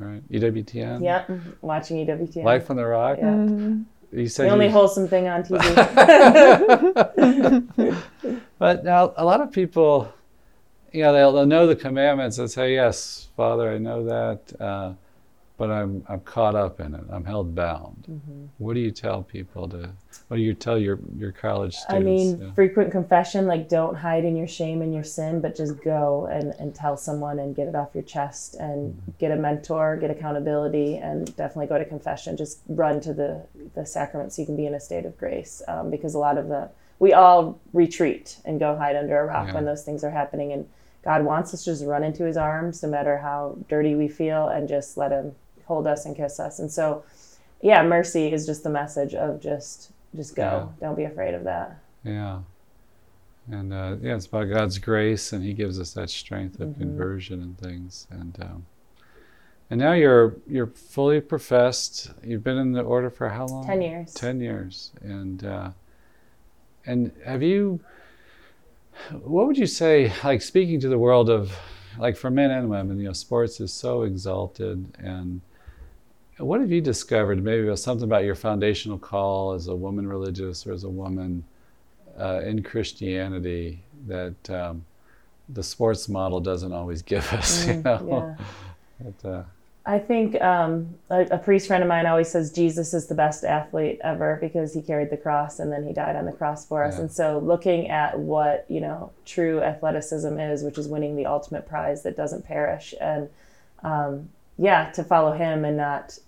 All 0.00 0.06
right. 0.06 0.28
EWTN? 0.30 1.02
Yeah, 1.02 1.24
watching 1.60 2.04
EWTN. 2.06 2.44
Life 2.44 2.70
on 2.70 2.76
the 2.76 2.84
Rock? 2.84 3.18
Yeah. 3.18 3.24
Mm-hmm. 3.26 3.82
You 4.12 4.28
said 4.28 4.46
the 4.46 4.52
only 4.52 4.68
wholesome 4.68 5.08
thing 5.08 5.26
on 5.28 5.42
TV. 5.42 5.60
but 8.58 8.84
now 8.84 9.12
a 9.16 9.24
lot 9.24 9.40
of 9.40 9.50
people, 9.52 10.12
you 10.92 11.02
know, 11.02 11.12
they'll, 11.12 11.32
they'll 11.32 11.46
know 11.46 11.66
the 11.66 11.74
commandments 11.76 12.38
and 12.38 12.50
say, 12.50 12.74
"Yes, 12.74 13.28
Father, 13.36 13.72
I 13.72 13.78
know 13.78 14.04
that." 14.04 14.60
Uh, 14.60 14.92
but 15.58 15.70
I'm 15.70 16.04
I'm 16.08 16.20
caught 16.20 16.54
up 16.54 16.80
in 16.80 16.94
it. 16.94 17.04
I'm 17.10 17.24
held 17.24 17.54
bound. 17.54 18.06
Mm-hmm. 18.10 18.46
What 18.58 18.74
do 18.74 18.80
you 18.80 18.90
tell 18.90 19.22
people 19.22 19.68
to? 19.70 19.90
What 20.28 20.36
do 20.36 20.42
you 20.42 20.54
tell 20.54 20.78
your 20.78 20.98
your 21.16 21.32
college 21.32 21.74
students? 21.74 21.94
I 21.94 21.98
mean, 22.00 22.40
yeah. 22.40 22.52
frequent 22.52 22.92
confession. 22.92 23.46
Like, 23.46 23.68
don't 23.68 23.94
hide 23.94 24.24
in 24.24 24.36
your 24.36 24.48
shame 24.48 24.82
and 24.82 24.92
your 24.92 25.04
sin, 25.04 25.40
but 25.40 25.56
just 25.56 25.82
go 25.82 26.26
and 26.26 26.52
and 26.58 26.74
tell 26.74 26.96
someone 26.96 27.38
and 27.38 27.56
get 27.56 27.68
it 27.68 27.74
off 27.74 27.90
your 27.94 28.04
chest 28.04 28.54
and 28.56 28.92
mm-hmm. 28.92 29.10
get 29.18 29.30
a 29.30 29.36
mentor, 29.36 29.96
get 29.96 30.10
accountability, 30.10 30.96
and 30.96 31.34
definitely 31.36 31.66
go 31.66 31.78
to 31.78 31.84
confession. 31.84 32.36
Just 32.36 32.60
run 32.68 33.00
to 33.00 33.14
the 33.14 33.46
the 33.74 33.86
sacrament 33.86 34.32
so 34.32 34.42
you 34.42 34.46
can 34.46 34.56
be 34.56 34.66
in 34.66 34.74
a 34.74 34.80
state 34.80 35.06
of 35.06 35.16
grace. 35.16 35.62
Um, 35.68 35.90
because 35.90 36.14
a 36.14 36.18
lot 36.18 36.36
of 36.36 36.48
the 36.48 36.68
we 36.98 37.12
all 37.12 37.58
retreat 37.72 38.38
and 38.44 38.60
go 38.60 38.76
hide 38.76 38.96
under 38.96 39.18
a 39.20 39.26
rock 39.26 39.48
yeah. 39.48 39.54
when 39.54 39.64
those 39.64 39.84
things 39.84 40.04
are 40.04 40.10
happening 40.10 40.52
and. 40.52 40.68
God 41.04 41.24
wants 41.24 41.54
us 41.54 41.62
to 41.62 41.70
just 41.70 41.84
run 41.84 42.02
into 42.02 42.24
his 42.24 42.36
arms 42.36 42.82
no 42.82 42.88
matter 42.88 43.18
how 43.18 43.56
dirty 43.68 43.94
we 43.94 44.08
feel 44.08 44.48
and 44.48 44.68
just 44.68 44.96
let 44.96 45.12
him 45.12 45.36
hold 45.66 45.86
us 45.86 46.06
and 46.06 46.16
kiss 46.16 46.40
us. 46.40 46.58
And 46.58 46.70
so, 46.70 47.04
yeah, 47.60 47.82
mercy 47.82 48.32
is 48.32 48.46
just 48.46 48.62
the 48.62 48.70
message 48.70 49.14
of 49.14 49.40
just 49.40 49.92
just 50.14 50.34
go. 50.34 50.70
Yeah. 50.80 50.86
Don't 50.86 50.96
be 50.96 51.04
afraid 51.04 51.34
of 51.34 51.44
that. 51.44 51.78
Yeah. 52.04 52.40
And 53.50 53.72
uh, 53.72 53.96
yeah, 54.00 54.16
it's 54.16 54.26
about 54.26 54.44
God's 54.44 54.78
grace, 54.78 55.32
and 55.32 55.44
He 55.44 55.52
gives 55.52 55.78
us 55.78 55.92
that 55.92 56.10
strength 56.10 56.58
of 56.60 56.70
mm-hmm. 56.70 56.80
conversion 56.80 57.42
and 57.42 57.58
things. 57.58 58.06
And 58.10 58.36
um, 58.40 58.66
and 59.70 59.80
now 59.80 59.92
you're 59.92 60.36
you're 60.48 60.66
fully 60.66 61.20
professed. 61.20 62.10
You've 62.24 62.44
been 62.44 62.58
in 62.58 62.72
the 62.72 62.82
order 62.82 63.10
for 63.10 63.28
how 63.28 63.46
long? 63.46 63.66
Ten 63.66 63.82
years. 63.82 64.14
Ten 64.14 64.40
years. 64.40 64.92
And 65.00 65.44
uh, 65.44 65.70
and 66.86 67.12
have 67.24 67.42
you? 67.42 67.80
What 69.22 69.46
would 69.46 69.58
you 69.58 69.66
say? 69.66 70.12
Like 70.24 70.42
speaking 70.42 70.80
to 70.80 70.88
the 70.88 70.98
world 70.98 71.28
of, 71.28 71.56
like 71.98 72.16
for 72.16 72.30
men 72.30 72.50
and 72.50 72.70
women, 72.70 72.98
you 72.98 73.06
know, 73.06 73.12
sports 73.12 73.60
is 73.60 73.72
so 73.72 74.02
exalted 74.02 74.96
and 74.98 75.40
what 76.38 76.60
have 76.60 76.70
you 76.70 76.80
discovered, 76.80 77.42
maybe 77.42 77.74
something 77.76 78.04
about 78.04 78.24
your 78.24 78.34
foundational 78.34 78.98
call 78.98 79.52
as 79.52 79.68
a 79.68 79.74
woman 79.74 80.06
religious 80.06 80.66
or 80.66 80.72
as 80.72 80.84
a 80.84 80.88
woman 80.88 81.44
uh, 82.18 82.40
in 82.40 82.62
Christianity 82.62 83.82
that 84.06 84.50
um, 84.50 84.84
the 85.48 85.62
sports 85.62 86.08
model 86.08 86.40
doesn't 86.40 86.72
always 86.72 87.02
give 87.02 87.30
us? 87.32 87.64
Mm, 87.64 87.76
you 87.76 87.82
know? 87.82 88.36
Yeah. 89.00 89.10
but, 89.22 89.28
uh, 89.28 89.42
I 89.88 90.00
think 90.00 90.40
um, 90.42 90.96
a, 91.10 91.20
a, 91.30 91.38
priest 91.38 91.68
friend 91.68 91.80
of 91.80 91.88
mine 91.88 92.06
always 92.06 92.28
says 92.28 92.50
Jesus 92.50 92.92
is 92.92 93.06
the 93.06 93.14
best 93.14 93.44
athlete 93.44 94.00
ever 94.02 94.36
because 94.40 94.74
he 94.74 94.82
carried 94.82 95.10
the 95.10 95.16
cross 95.16 95.60
and 95.60 95.70
then 95.70 95.86
he 95.86 95.92
died 95.92 96.16
on 96.16 96.26
the 96.26 96.32
cross 96.32 96.66
for 96.66 96.82
us. 96.82 96.96
Yeah. 96.96 97.02
And 97.02 97.12
so, 97.12 97.38
looking 97.38 97.88
at 97.88 98.18
what 98.18 98.66
you 98.68 98.80
know 98.80 99.12
true 99.24 99.62
athleticism 99.62 100.40
is, 100.40 100.64
which 100.64 100.76
is 100.76 100.88
winning 100.88 101.14
the 101.14 101.26
ultimate 101.26 101.68
prize 101.68 102.02
that 102.02 102.16
doesn't 102.16 102.44
perish, 102.44 102.94
and 103.00 103.30
um, 103.84 104.28
yeah, 104.58 104.90
to 104.90 105.04
follow 105.04 105.32
him 105.32 105.64
and 105.64 105.76
not 105.76 106.18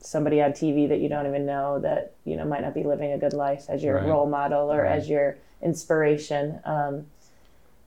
somebody 0.00 0.40
on 0.40 0.52
TV 0.52 0.88
that 0.88 1.00
you 1.00 1.08
don't 1.08 1.26
even 1.26 1.46
know 1.46 1.78
that 1.80 2.14
you 2.24 2.36
know 2.36 2.44
might 2.44 2.62
not 2.62 2.74
be 2.74 2.84
living 2.84 3.12
a 3.12 3.18
good 3.18 3.32
life 3.32 3.66
as 3.68 3.82
your 3.82 3.96
right. 3.96 4.06
role 4.06 4.28
model 4.28 4.72
or 4.72 4.82
right. 4.82 4.92
as 4.92 5.08
your 5.08 5.36
inspiration. 5.62 6.60
Um, 6.64 7.06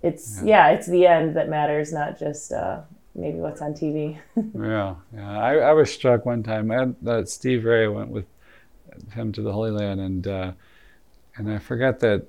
it's 0.02 0.42
yeah. 0.44 0.70
yeah. 0.70 0.76
it's 0.76 0.88
the 0.88 1.06
end 1.06 1.36
that 1.36 1.50
matters, 1.50 1.94
not 1.94 2.20
just 2.20 2.52
uh, 2.52 2.82
maybe 3.16 3.38
what's 3.38 3.62
on 3.62 3.74
TV. 3.74 4.18
yeah, 4.36 4.96
yeah. 5.14 5.40
I, 5.40 5.56
I, 5.58 5.74
was 5.74 5.92
struck 5.92 6.26
one 6.26 6.44
time. 6.44 6.72
I 6.72 6.80
had, 6.80 6.96
uh, 7.06 7.26
Steve 7.26 7.66
Ray 7.66 7.88
went 7.88 8.10
with 8.10 8.26
him 9.14 9.32
to 9.34 9.42
the 9.42 9.52
Holy 9.52 9.72
Land, 9.72 10.00
and 10.00 10.28
uh, 10.28 10.52
and 11.36 11.52
I 11.52 11.60
forgot 11.60 12.00
that 12.00 12.26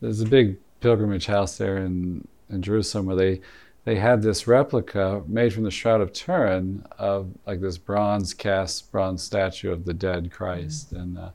there's 0.00 0.20
a 0.20 0.26
big 0.26 0.58
pilgrimage 0.80 1.26
house 1.26 1.56
there 1.56 1.78
in 1.78 2.26
in 2.50 2.62
Jerusalem 2.62 3.06
where 3.06 3.16
they 3.16 3.40
they 3.84 3.96
had 3.96 4.22
this 4.22 4.46
replica 4.46 5.22
made 5.26 5.52
from 5.52 5.64
the 5.64 5.70
Shroud 5.70 6.00
of 6.00 6.12
Turin 6.12 6.84
of 6.98 7.30
like 7.46 7.60
this 7.60 7.78
bronze 7.78 8.32
cast 8.32 8.90
bronze 8.90 9.22
statue 9.22 9.70
of 9.70 9.84
the 9.84 9.94
dead 9.94 10.32
Christ. 10.32 10.88
Mm-hmm. 10.88 11.02
And, 11.02 11.18
uh, 11.18 11.30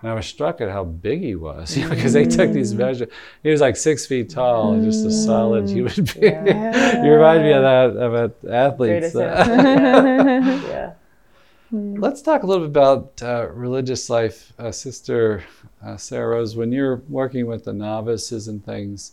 and 0.00 0.10
I 0.12 0.14
was 0.14 0.26
struck 0.26 0.60
at 0.60 0.70
how 0.70 0.84
big 0.84 1.22
he 1.22 1.34
was, 1.34 1.76
you 1.76 1.82
know, 1.82 1.90
because 1.90 2.12
they 2.12 2.24
took 2.24 2.52
these 2.52 2.72
mm. 2.72 2.78
measures. 2.78 3.08
He 3.42 3.50
was 3.50 3.60
like 3.60 3.76
six 3.76 4.06
feet 4.06 4.30
tall 4.30 4.74
and 4.74 4.84
just 4.84 5.04
a 5.04 5.10
solid 5.10 5.64
mm. 5.64 5.70
human 5.70 6.04
being. 6.14 6.46
Yeah. 6.46 7.04
you 7.04 7.10
remind 7.10 7.42
me 7.42 7.52
of 7.52 7.62
that 7.62 7.96
of 7.96 8.48
athletes. 8.48 9.14
yeah. 9.16 10.92
Mm. 11.72 12.00
Let's 12.00 12.22
talk 12.22 12.44
a 12.44 12.46
little 12.46 12.66
bit 12.66 12.70
about 12.70 13.20
uh, 13.22 13.48
religious 13.50 14.08
life, 14.08 14.52
uh, 14.58 14.70
Sister 14.70 15.44
uh, 15.84 15.96
Sarah 15.96 16.36
Rose. 16.36 16.56
When 16.56 16.70
you're 16.70 17.02
working 17.08 17.46
with 17.46 17.64
the 17.64 17.72
novices 17.72 18.46
and 18.48 18.64
things, 18.64 19.12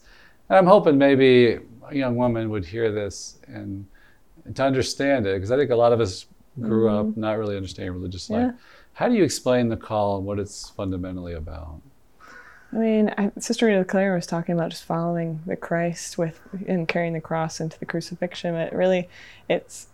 and 0.49 0.57
I'm 0.57 0.67
hoping 0.67 0.97
maybe 0.97 1.59
a 1.89 1.95
young 1.95 2.15
woman 2.15 2.49
would 2.49 2.65
hear 2.65 2.91
this 2.91 3.39
and, 3.47 3.85
and 4.45 4.55
to 4.55 4.63
understand 4.63 5.25
it, 5.27 5.35
because 5.35 5.51
I 5.51 5.57
think 5.57 5.71
a 5.71 5.75
lot 5.75 5.93
of 5.93 5.99
us 5.99 6.25
grew 6.59 6.85
mm-hmm. 6.85 7.09
up 7.09 7.17
not 7.17 7.37
really 7.37 7.55
understanding 7.55 7.93
religious 7.93 8.29
life. 8.29 8.47
Yeah. 8.47 8.51
How 8.93 9.09
do 9.09 9.15
you 9.15 9.23
explain 9.23 9.69
the 9.69 9.77
call 9.77 10.17
and 10.17 10.25
what 10.25 10.39
it's 10.39 10.69
fundamentally 10.69 11.33
about? 11.33 11.81
I 12.71 12.77
mean, 12.77 13.13
I, 13.17 13.31
Sister 13.39 13.67
Rita 13.67 13.85
Claire 13.85 14.15
was 14.15 14.25
talking 14.25 14.55
about 14.55 14.71
just 14.71 14.83
following 14.83 15.41
the 15.45 15.55
Christ 15.55 16.17
with 16.17 16.39
and 16.67 16.87
carrying 16.87 17.13
the 17.13 17.21
cross 17.21 17.59
into 17.59 17.79
the 17.79 17.85
crucifixion. 17.85 18.53
But 18.53 18.73
really, 18.73 19.07
it's 19.49 19.87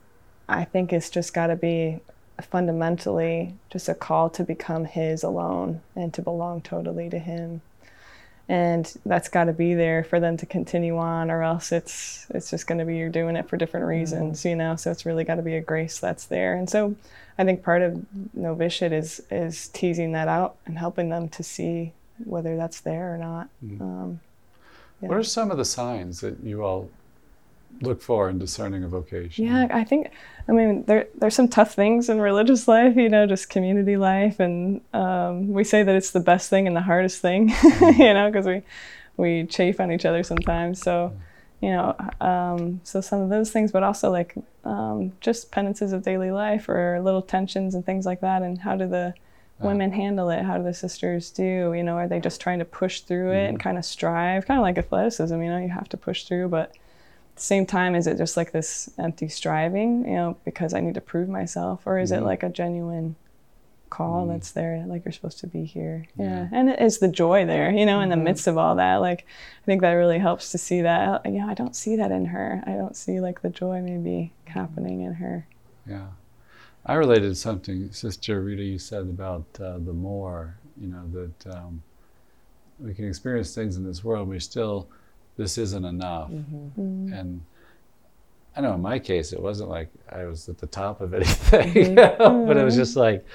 I 0.47 0.63
think 0.65 0.91
it's 0.91 1.09
just 1.09 1.33
got 1.33 1.47
to 1.47 1.55
be 1.55 1.99
fundamentally 2.41 3.53
just 3.69 3.87
a 3.89 3.93
call 3.93 4.29
to 4.31 4.43
become 4.43 4.85
His 4.85 5.23
alone 5.23 5.81
and 5.95 6.13
to 6.13 6.21
belong 6.21 6.61
totally 6.61 7.09
to 7.09 7.19
Him. 7.19 7.61
And 8.51 8.93
that's 9.05 9.29
got 9.29 9.45
to 9.45 9.53
be 9.53 9.75
there 9.75 10.03
for 10.03 10.19
them 10.19 10.35
to 10.35 10.45
continue 10.45 10.97
on, 10.97 11.31
or 11.31 11.41
else 11.41 11.71
it's 11.71 12.27
it's 12.31 12.49
just 12.49 12.67
going 12.67 12.79
to 12.79 12.85
be 12.85 12.97
you're 12.97 13.09
doing 13.09 13.37
it 13.37 13.47
for 13.47 13.55
different 13.55 13.85
mm-hmm. 13.85 13.99
reasons, 13.99 14.43
you 14.43 14.57
know. 14.57 14.75
So 14.75 14.91
it's 14.91 15.05
really 15.05 15.23
got 15.23 15.35
to 15.35 15.41
be 15.41 15.55
a 15.55 15.61
grace 15.61 15.99
that's 15.99 16.25
there. 16.25 16.55
And 16.55 16.69
so, 16.69 16.95
I 17.37 17.45
think 17.45 17.63
part 17.63 17.81
of 17.81 18.05
novitiate 18.33 18.91
is 18.91 19.21
is 19.31 19.69
teasing 19.69 20.11
that 20.11 20.27
out 20.27 20.57
and 20.65 20.77
helping 20.77 21.07
them 21.07 21.29
to 21.29 21.43
see 21.43 21.93
whether 22.25 22.57
that's 22.57 22.81
there 22.81 23.13
or 23.13 23.17
not. 23.17 23.47
Mm. 23.65 23.81
Um, 23.81 24.19
yeah. 25.01 25.07
What 25.07 25.17
are 25.17 25.23
some 25.23 25.49
of 25.49 25.57
the 25.57 25.63
signs 25.63 26.19
that 26.19 26.41
you 26.43 26.61
all 26.61 26.89
look 27.81 28.01
for 28.01 28.29
in 28.29 28.39
discerning 28.39 28.83
a 28.83 28.87
vocation? 28.87 29.45
Yeah, 29.45 29.67
I 29.71 29.83
think, 29.83 30.11
I 30.47 30.51
mean, 30.51 30.83
there 30.85 31.07
there's 31.15 31.35
some 31.35 31.47
tough 31.47 31.73
things 31.73 32.09
in 32.09 32.19
religious 32.19 32.67
life, 32.67 32.95
you 32.95 33.09
know, 33.09 33.25
just 33.25 33.49
community 33.49 33.97
life, 33.97 34.39
and 34.39 34.81
um, 34.93 35.49
we 35.49 35.63
say 35.63 35.83
that 35.83 35.95
it's 35.95 36.11
the 36.11 36.19
best 36.19 36.49
thing 36.49 36.67
and 36.67 36.75
the 36.75 36.81
hardest 36.81 37.21
thing, 37.21 37.49
mm. 37.49 37.97
you 37.99 38.13
know, 38.13 38.29
because 38.29 38.45
we 38.45 38.61
we 39.17 39.45
chafe 39.45 39.79
on 39.79 39.91
each 39.91 40.05
other 40.05 40.23
sometimes. 40.23 40.81
So, 40.81 41.13
mm. 41.13 41.19
you 41.61 41.71
know, 41.71 41.95
um, 42.25 42.81
so 42.83 43.01
some 43.01 43.21
of 43.21 43.29
those 43.29 43.51
things, 43.51 43.71
but 43.71 43.83
also 43.83 44.11
like 44.11 44.35
um, 44.63 45.13
just 45.21 45.51
penances 45.51 45.93
of 45.93 46.03
daily 46.03 46.31
life 46.31 46.69
or 46.69 46.99
little 47.01 47.21
tensions 47.21 47.75
and 47.75 47.85
things 47.85 48.05
like 48.05 48.21
that, 48.21 48.41
and 48.41 48.59
how 48.59 48.75
do 48.75 48.87
the 48.87 49.13
women 49.63 49.91
handle 49.91 50.29
it? 50.29 50.43
How 50.43 50.57
do 50.57 50.63
the 50.63 50.73
sisters 50.73 51.29
do? 51.31 51.73
You 51.73 51.83
know, 51.83 51.95
are 51.95 52.07
they 52.07 52.19
just 52.19 52.41
trying 52.41 52.59
to 52.59 52.65
push 52.65 53.01
through 53.01 53.31
it 53.31 53.35
mm-hmm. 53.35 53.49
and 53.49 53.59
kind 53.59 53.77
of 53.77 53.85
strive? 53.85 54.45
Kind 54.45 54.59
of 54.59 54.63
like 54.63 54.77
athleticism, 54.77 55.41
you 55.41 55.49
know, 55.49 55.59
you 55.59 55.69
have 55.69 55.89
to 55.89 55.97
push 55.97 56.23
through, 56.23 56.49
but 56.49 56.75
same 57.41 57.65
time, 57.65 57.95
is 57.95 58.07
it 58.07 58.17
just 58.17 58.37
like 58.37 58.51
this 58.51 58.89
empty 58.97 59.27
striving, 59.27 60.05
you 60.05 60.15
know, 60.15 60.37
because 60.45 60.73
I 60.73 60.79
need 60.79 60.93
to 60.95 61.01
prove 61.01 61.27
myself? 61.27 61.81
Or 61.85 61.99
is 61.99 62.11
mm-hmm. 62.11 62.23
it 62.23 62.25
like 62.25 62.43
a 62.43 62.49
genuine 62.49 63.15
call 63.89 64.21
mm-hmm. 64.21 64.33
that's 64.33 64.51
there, 64.51 64.83
like 64.87 65.03
you're 65.03 65.11
supposed 65.11 65.39
to 65.39 65.47
be 65.47 65.65
here? 65.65 66.07
Yeah. 66.15 66.25
yeah. 66.25 66.47
And 66.51 66.69
it's 66.69 66.99
the 66.99 67.07
joy 67.07 67.45
there, 67.45 67.71
you 67.71 67.85
know, 67.85 67.99
in 68.01 68.09
the 68.09 68.15
mm-hmm. 68.15 68.25
midst 68.25 68.47
of 68.47 68.57
all 68.57 68.75
that. 68.75 68.97
Like, 68.97 69.25
I 69.63 69.65
think 69.65 69.81
that 69.81 69.93
really 69.93 70.19
helps 70.19 70.51
to 70.51 70.57
see 70.57 70.81
that. 70.81 71.25
You 71.25 71.39
know, 71.39 71.49
I 71.49 71.53
don't 71.53 71.75
see 71.75 71.95
that 71.95 72.11
in 72.11 72.25
her. 72.25 72.63
I 72.65 72.71
don't 72.73 72.95
see 72.95 73.19
like 73.19 73.41
the 73.41 73.49
joy 73.49 73.81
maybe 73.81 74.33
happening 74.45 75.01
in 75.01 75.13
her. 75.15 75.47
Yeah. 75.87 76.07
I 76.85 76.93
related 76.95 77.37
something, 77.37 77.91
Sister 77.91 78.41
Rita, 78.41 78.63
you 78.63 78.79
said 78.79 79.01
about 79.01 79.45
uh, 79.59 79.77
the 79.77 79.93
more, 79.93 80.57
you 80.79 80.87
know, 80.87 81.07
that 81.13 81.55
um, 81.55 81.83
we 82.79 82.93
can 82.93 83.07
experience 83.07 83.53
things 83.53 83.77
in 83.77 83.83
this 83.83 84.03
world, 84.03 84.27
we 84.27 84.39
still, 84.39 84.87
this 85.41 85.57
isn't 85.57 85.85
enough. 85.85 86.29
Mm-hmm. 86.29 87.13
And 87.13 87.41
I 88.55 88.61
know 88.61 88.73
in 88.73 88.81
my 88.81 88.99
case, 88.99 89.33
it 89.33 89.41
wasn't 89.41 89.69
like 89.69 89.89
I 90.09 90.25
was 90.25 90.47
at 90.49 90.57
the 90.57 90.67
top 90.67 91.01
of 91.01 91.13
anything, 91.19 91.73
mm-hmm. 91.73 91.77
you 91.77 91.95
know, 91.95 92.45
but 92.45 92.57
it 92.57 92.63
was 92.63 92.75
mm-hmm. 92.75 92.81
just 92.81 92.95
like, 92.95 93.25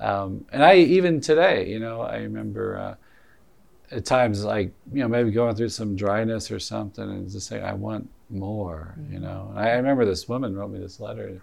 um, 0.00 0.44
and 0.52 0.64
I, 0.64 0.76
even 0.76 1.20
today, 1.20 1.68
you 1.68 1.78
know, 1.78 2.00
I 2.00 2.18
remember 2.18 2.78
uh, 2.78 3.94
at 3.94 4.04
times 4.04 4.44
like, 4.44 4.72
you 4.92 5.00
know, 5.00 5.08
maybe 5.08 5.30
going 5.30 5.54
through 5.54 5.68
some 5.68 5.94
dryness 5.94 6.50
or 6.50 6.58
something 6.58 7.04
and 7.04 7.30
just 7.30 7.46
saying, 7.46 7.62
I 7.62 7.74
want 7.74 8.08
more, 8.30 8.94
you 9.10 9.18
mm-hmm. 9.18 9.24
know. 9.24 9.48
And 9.50 9.58
I, 9.58 9.70
I 9.70 9.74
remember 9.74 10.04
this 10.04 10.28
woman 10.28 10.56
wrote 10.56 10.70
me 10.70 10.78
this 10.78 10.98
letter 10.98 11.40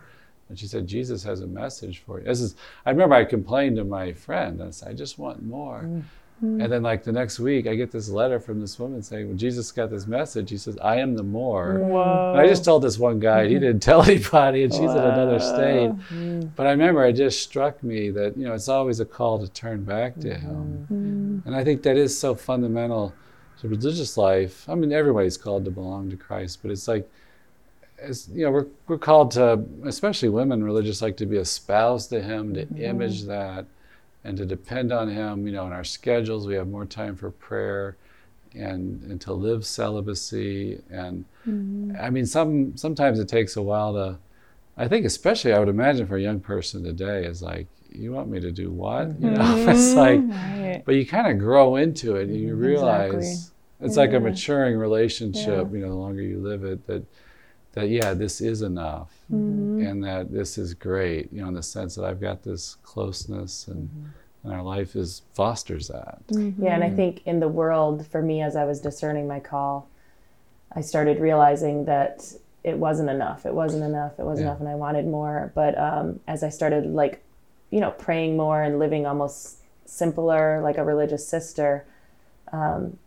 and 0.50 0.58
she 0.58 0.66
said, 0.66 0.88
Jesus 0.88 1.24
has 1.24 1.42
a 1.42 1.48
message 1.48 2.00
for 2.00 2.20
you. 2.20 2.26
This 2.26 2.42
is, 2.42 2.56
I 2.86 2.90
remember 2.90 3.16
I 3.16 3.24
complained 3.24 3.78
to 3.78 3.84
my 3.84 4.14
friend. 4.14 4.60
And 4.60 4.70
I 4.70 4.72
said, 4.72 4.90
I 4.90 4.94
just 4.94 5.20
want 5.20 5.44
more. 5.44 5.82
Mm-hmm. 6.44 6.62
And 6.62 6.72
then, 6.72 6.84
like 6.84 7.04
the 7.04 7.12
next 7.12 7.38
week, 7.38 7.68
I 7.68 7.76
get 7.76 7.92
this 7.92 8.08
letter 8.08 8.40
from 8.40 8.62
this 8.62 8.80
woman 8.80 9.04
saying, 9.04 9.28
Well, 9.28 9.36
Jesus 9.36 9.74
got 9.74 9.90
this 9.90 10.08
message. 10.08 10.50
He 10.50 10.58
says, 10.58 10.78
I 10.82 10.96
am 10.96 11.16
the 11.16 11.24
more. 11.24 11.80
Whoa. 11.80 12.32
And 12.32 12.40
I 12.40 12.48
just 12.48 12.64
told 12.64 12.82
this 12.82 12.98
one 12.98 13.20
guy, 13.20 13.48
he 13.48 13.56
didn't 13.56 13.82
tell 13.82 14.02
anybody, 14.10 14.64
and 14.64 14.72
she's 14.72 14.84
wow. 14.84 14.98
in 14.98 15.14
another 15.14 15.40
state. 15.40 15.90
Mm-hmm. 15.90 16.42
But 16.56 16.68
I 16.68 16.72
remember 16.72 17.06
it 17.06 17.14
just 17.14 17.44
struck 17.44 17.84
me 17.84 18.10
that, 18.12 18.38
you 18.38 18.46
know, 18.46 18.54
it's 18.54 18.70
always 18.70 19.02
a 19.02 19.06
call 19.06 19.40
to 19.40 19.52
turn 19.52 19.84
back 19.84 20.18
to 20.20 20.34
Him. 20.34 20.88
Mm-hmm. 20.92 21.48
And 21.48 21.56
I 21.56 21.64
think 21.66 21.84
that 21.84 21.98
is 21.98 22.18
so 22.18 22.36
fundamental 22.36 23.14
to 23.60 23.68
religious 23.68 24.16
life. 24.16 24.68
I 24.70 24.76
mean, 24.76 24.94
everybody's 24.94 25.38
called 25.38 25.66
to 25.66 25.72
belong 25.72 26.10
to 26.10 26.16
Christ, 26.16 26.60
but 26.62 26.72
it's 26.72 26.88
like, 26.88 27.10
as 28.02 28.30
you 28.32 28.46
know, 28.46 28.52
we're, 28.52 28.68
we're 28.88 28.98
called 28.98 29.32
to, 29.32 29.62
especially 29.84 30.30
women 30.30 30.64
religious, 30.64 31.02
like 31.02 31.18
to 31.18 31.26
be 31.26 31.36
espoused 31.36 32.12
to 32.12 32.22
Him, 32.22 32.54
to 32.54 32.66
mm-hmm. 32.66 32.82
image 32.82 33.24
that, 33.24 33.66
and 34.24 34.38
to 34.38 34.46
depend 34.46 34.92
on 34.92 35.10
Him. 35.10 35.48
You 35.48 35.54
know, 35.54 35.68
in 35.68 35.74
our 35.74 35.84
schedules, 35.84 36.48
we 36.48 36.56
have 36.56 36.68
more 36.68 36.86
time 36.86 37.16
for 37.16 37.32
prayer, 37.32 37.98
and 38.54 39.04
and 39.04 39.20
to 39.22 39.34
live 39.34 39.66
celibacy. 39.66 40.82
And 40.90 41.26
mm-hmm. 41.48 41.94
I 42.00 42.10
mean, 42.10 42.26
some 42.26 42.78
sometimes 42.78 43.20
it 43.20 43.28
takes 43.28 43.56
a 43.56 43.62
while 43.62 43.94
to. 43.94 44.18
I 44.78 44.88
think, 44.88 45.06
especially, 45.06 45.52
I 45.52 45.60
would 45.60 45.68
imagine 45.68 46.08
for 46.08 46.16
a 46.16 46.22
young 46.22 46.40
person 46.40 46.86
today, 46.86 47.26
is 47.26 47.42
like, 47.42 47.68
you 47.92 48.14
want 48.14 48.30
me 48.30 48.40
to 48.40 48.52
do 48.52 48.72
what? 48.72 49.10
You 49.20 49.32
know, 49.32 49.42
mm-hmm. 49.42 49.70
it's 49.70 49.94
like, 49.94 50.22
right. 50.22 50.82
but 50.86 50.96
you 50.96 51.06
kind 51.06 51.28
of 51.28 51.38
grow 51.38 51.76
into 51.76 52.16
it, 52.16 52.30
and 52.30 52.40
you 52.40 52.56
realize 52.56 53.14
exactly. 53.14 53.86
it's 53.86 53.96
yeah. 53.98 54.02
like 54.02 54.14
a 54.14 54.20
maturing 54.20 54.78
relationship. 54.78 55.68
Yeah. 55.70 55.78
You 55.78 55.80
know, 55.80 55.90
the 55.90 55.96
longer 55.96 56.22
you 56.22 56.40
live 56.40 56.64
it, 56.64 56.88
that 56.88 57.04
that 57.80 57.90
yeah 57.90 58.14
this 58.14 58.42
is 58.42 58.62
enough 58.62 59.12
mm-hmm. 59.32 59.86
and 59.86 60.04
that 60.04 60.32
this 60.32 60.58
is 60.58 60.74
great 60.74 61.32
you 61.32 61.42
know 61.42 61.48
in 61.48 61.54
the 61.54 61.64
sense 61.64 61.96
that 61.96 62.04
i've 62.04 62.20
got 62.20 62.44
this 62.44 62.76
closeness 62.84 63.68
and 63.68 63.88
mm-hmm. 63.88 64.08
and 64.44 64.54
our 64.54 64.62
life 64.62 64.96
is 64.96 65.22
fosters 65.34 65.88
that 65.88 66.20
mm-hmm. 66.28 66.64
yeah 66.64 66.76
and 66.76 66.84
i 66.84 66.90
think 66.90 67.22
in 67.26 67.40
the 67.40 67.48
world 67.48 68.06
for 68.08 68.22
me 68.22 68.42
as 68.42 68.56
i 68.56 68.66
was 68.66 68.82
discerning 68.82 69.28
my 69.28 69.40
call 69.40 69.88
i 70.76 70.82
started 70.82 71.20
realizing 71.20 71.86
that 71.86 72.34
it 72.64 72.78
wasn't 72.78 73.10
enough 73.10 73.46
it 73.46 73.54
wasn't 73.54 73.84
enough 73.84 74.20
it 74.20 74.26
wasn't 74.26 74.46
yeah. 74.46 74.52
enough 74.52 74.60
and 74.60 74.70
i 74.70 74.76
wanted 74.76 75.06
more 75.06 75.52
but 75.56 75.78
um, 75.78 76.20
as 76.28 76.44
i 76.44 76.50
started 76.50 76.86
like 76.86 77.24
you 77.72 77.80
know 77.80 77.92
praying 77.92 78.36
more 78.36 78.62
and 78.62 78.80
living 78.80 79.06
almost 79.06 79.58
simpler 79.86 80.62
like 80.62 80.78
a 80.78 80.84
religious 80.84 81.26
sister 81.26 81.86
um, 82.52 82.98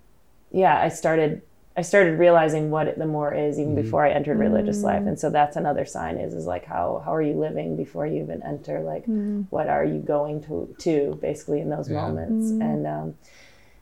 yeah 0.51 0.81
i 0.81 0.89
started 0.89 1.43
I 1.77 1.83
started 1.83 2.19
realizing 2.19 2.71
what 2.71 2.99
the 2.99 3.07
more 3.07 3.33
is 3.33 3.59
even 3.59 3.75
mm-hmm. 3.75 3.83
before 3.83 4.05
I 4.05 4.11
entered 4.11 4.39
religious 4.39 4.79
mm-hmm. 4.79 4.87
life, 4.87 5.07
and 5.07 5.19
so 5.19 5.31
that's 5.31 5.57
another 5.57 5.85
sign 5.87 6.19
is 6.19 6.35
is 6.35 6.47
like 6.47 6.65
how 6.65 7.03
how 7.05 7.15
are 7.15 7.23
you 7.23 7.35
living 7.35 7.77
before 7.77 8.07
you 8.07 8.23
even 8.23 8.43
enter? 8.43 8.81
Like 8.81 9.03
mm-hmm. 9.03 9.43
what 9.51 9.69
are 9.69 9.85
you 9.85 10.01
going 10.01 10.43
to 10.45 10.75
to 10.81 11.19
basically 11.23 11.61
in 11.61 11.71
those 11.71 11.91
yeah. 11.91 12.03
moments? 12.03 12.51
Mm-hmm. 12.51 12.63
And 12.63 12.87
um, 12.87 13.15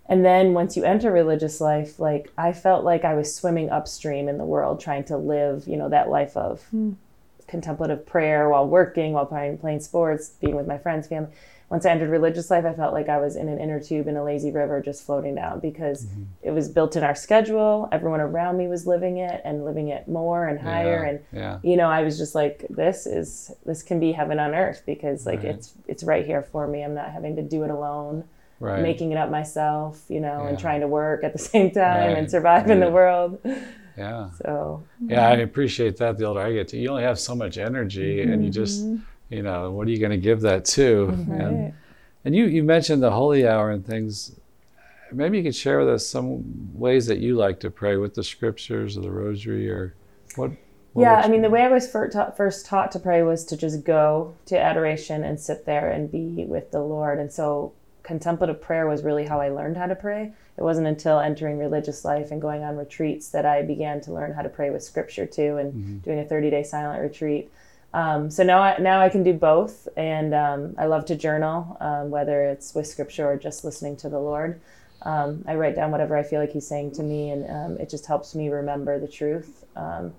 and 0.07 0.25
then 0.25 0.55
once 0.55 0.77
you 0.77 0.85
enter 0.85 1.11
religious 1.11 1.61
life, 1.61 1.99
like 1.99 2.31
I 2.39 2.53
felt 2.53 2.85
like 2.85 3.05
I 3.05 3.15
was 3.15 3.35
swimming 3.35 3.71
upstream 3.71 4.29
in 4.29 4.39
the 4.39 4.45
world, 4.45 4.81
trying 4.81 5.05
to 5.05 5.17
live 5.17 5.67
you 5.67 5.77
know 5.77 5.89
that 5.89 6.09
life 6.09 6.37
of 6.37 6.65
mm. 6.73 6.95
Contemplative 7.51 8.07
prayer 8.07 8.49
while 8.49 8.67
working, 8.67 9.13
while 9.13 9.27
playing 9.27 9.59
playing 9.59 9.81
sports, 9.81 10.31
being 10.41 10.57
with 10.57 10.67
my 10.67 10.79
friends, 10.79 11.09
family 11.09 11.31
once 11.71 11.87
I 11.87 11.91
entered 11.91 12.11
religious 12.11 12.51
life, 12.51 12.65
I 12.65 12.73
felt 12.73 12.93
like 12.93 13.09
I 13.09 13.19
was 13.19 13.37
in 13.37 13.49
an 13.49 13.61
inner 13.61 13.81
tube 13.81 14.09
in 14.09 14.17
a 14.17 14.25
lazy 14.25 14.51
river 14.51 14.83
just 14.83 15.07
floating 15.07 15.37
down 15.37 15.61
because 15.61 16.05
mm-hmm. 16.05 16.25
it 16.43 16.51
was 16.51 16.69
built 16.69 16.97
in 16.97 17.05
our 17.05 17.15
schedule. 17.15 17.89
Everyone 17.93 18.21
around 18.21 18.59
me 18.59 18.67
was 18.67 18.89
living 18.89 19.19
it 19.19 19.41
and 19.45 19.65
living 19.65 19.87
it 19.87 20.09
more 20.09 20.49
and 20.49 20.59
higher. 20.59 21.05
Yeah, 21.05 21.09
and 21.09 21.21
yeah. 21.33 21.59
you 21.63 21.77
know, 21.77 21.89
I 21.89 22.03
was 22.03 22.19
just 22.19 22.35
like, 22.35 22.67
this 22.69 23.07
is 23.07 23.53
this 23.65 23.85
can 23.85 24.01
be 24.01 24.11
heaven 24.11 24.41
on 24.41 24.53
earth 24.53 24.83
because 24.85 25.27
like 25.27 25.45
right. 25.45 25.55
it's 25.55 25.73
it's 25.87 26.03
right 26.03 26.27
here 26.27 26.43
for 26.43 26.67
me. 26.67 26.83
I'm 26.83 26.95
not 26.95 27.13
having 27.13 27.37
to 27.37 27.43
do 27.43 27.63
it 27.63 27.71
alone. 27.71 28.25
Right. 28.59 28.83
Making 28.83 29.13
it 29.13 29.17
up 29.17 29.31
myself, 29.31 30.05
you 30.09 30.21
know, 30.21 30.43
yeah. 30.43 30.49
and 30.49 30.59
trying 30.59 30.81
to 30.81 30.89
work 30.89 31.25
at 31.25 31.33
the 31.33 31.39
same 31.53 31.71
time 31.71 32.09
right. 32.09 32.19
and 32.19 32.29
survive 32.31 32.69
in 32.69 32.81
the 32.81 32.91
world. 32.91 33.39
Yeah. 33.97 34.31
So. 34.43 34.85
Yeah, 35.05 35.29
I 35.29 35.37
appreciate 35.37 35.97
that. 35.99 36.19
The 36.19 36.25
older 36.25 36.41
I 36.41 36.53
get, 36.53 36.69
to, 36.69 36.77
you 36.79 36.89
only 36.91 37.03
have 37.03 37.19
so 37.19 37.35
much 37.35 37.59
energy, 37.59 38.19
mm-hmm. 38.19 38.33
and 38.33 38.45
you 38.45 38.51
just 38.51 38.85
mm-hmm 38.85 39.03
you 39.31 39.43
know, 39.43 39.71
what 39.71 39.87
are 39.87 39.91
you 39.91 39.99
going 39.99 40.11
to 40.11 40.19
give 40.19 40.41
that 40.43 40.65
to? 40.67 41.07
Right. 41.07 41.41
And, 41.41 41.75
and 42.25 42.35
you, 42.35 42.47
you 42.47 42.63
mentioned 42.63 43.03
the 43.03 43.11
holy 43.11 43.47
hour 43.47 43.71
and 43.71 43.87
things. 43.87 44.39
Maybe 45.13 45.39
you 45.39 45.45
could 45.45 45.55
share 45.55 45.79
with 45.79 45.89
us 45.89 46.07
some 46.07 46.71
ways 46.75 47.07
that 47.07 47.19
you 47.19 47.37
like 47.37 47.61
to 47.61 47.71
pray 47.71 47.97
with 47.97 48.15
the 48.15 48.23
scriptures 48.23 48.99
or 48.99 49.01
the 49.01 49.11
rosary 49.11 49.71
or 49.71 49.95
what? 50.37 50.51
what 50.93 51.03
yeah, 51.03 51.21
I 51.25 51.29
mean, 51.29 51.43
the 51.43 51.51
way 51.51 51.63
I 51.63 51.69
was 51.69 51.91
first 51.91 52.67
taught 52.67 52.93
to 52.93 52.99
pray 52.99 53.23
was 53.23 53.45
to 53.47 53.57
just 53.57 53.85
go 53.85 54.35
to 54.47 54.61
adoration 54.61 55.25
and 55.25 55.41
sit 55.41 55.65
there 55.65 55.91
and 55.91 56.11
be 56.11 56.45
with 56.45 56.71
the 56.71 56.81
Lord. 56.81 57.19
And 57.19 57.33
so 57.33 57.73
contemplative 58.03 58.61
prayer 58.61 58.87
was 58.87 59.03
really 59.03 59.27
how 59.27 59.41
I 59.41 59.49
learned 59.49 59.77
how 59.77 59.87
to 59.87 59.97
pray. 59.97 60.33
It 60.61 60.63
wasn't 60.63 60.87
until 60.87 61.19
entering 61.19 61.57
religious 61.59 62.05
life 62.05 62.31
and 62.31 62.41
going 62.41 62.63
on 62.63 62.77
retreats 62.77 63.31
that 63.31 63.47
I 63.47 63.63
began 63.63 64.03
to 64.03 64.13
learn 64.13 64.35
how 64.35 64.43
to 64.43 64.51
pray 64.51 64.69
with 64.69 64.83
scripture 64.83 65.25
too 65.25 65.57
and 65.57 65.73
mm-hmm. 65.73 65.99
doing 65.99 66.19
a 66.19 66.25
30 66.25 66.51
day 66.51 66.63
silent 66.63 67.01
retreat. 67.01 67.51
Um, 67.95 68.31
so 68.31 68.43
now 68.43 68.61
I, 68.61 68.79
now 68.79 69.01
I 69.01 69.09
can 69.09 69.23
do 69.23 69.33
both, 69.33 69.89
and 69.97 70.35
um, 70.35 70.75
I 70.79 70.85
love 70.85 71.07
to 71.07 71.17
journal, 71.17 71.77
um, 71.81 72.11
whether 72.11 72.45
it's 72.45 72.75
with 72.75 72.87
scripture 72.87 73.27
or 73.27 73.37
just 73.37 73.65
listening 73.65 73.97
to 73.97 74.09
the 74.09 74.19
Lord. 74.19 74.61
Um, 75.03 75.45
I 75.49 75.55
write 75.55 75.75
down 75.75 75.91
whatever 75.91 76.17
I 76.17 76.23
feel 76.23 76.41
like 76.41 76.53
He's 76.53 76.67
saying 76.69 76.93
to 76.93 77.03
me, 77.03 77.31
and 77.31 77.51
um, 77.51 77.79
it 77.79 77.89
just 77.89 78.07
helps 78.07 78.35
me 78.35 78.49
remember 78.49 79.01
the 79.01 79.09
truth. 79.09 79.65
Um, 79.75 80.13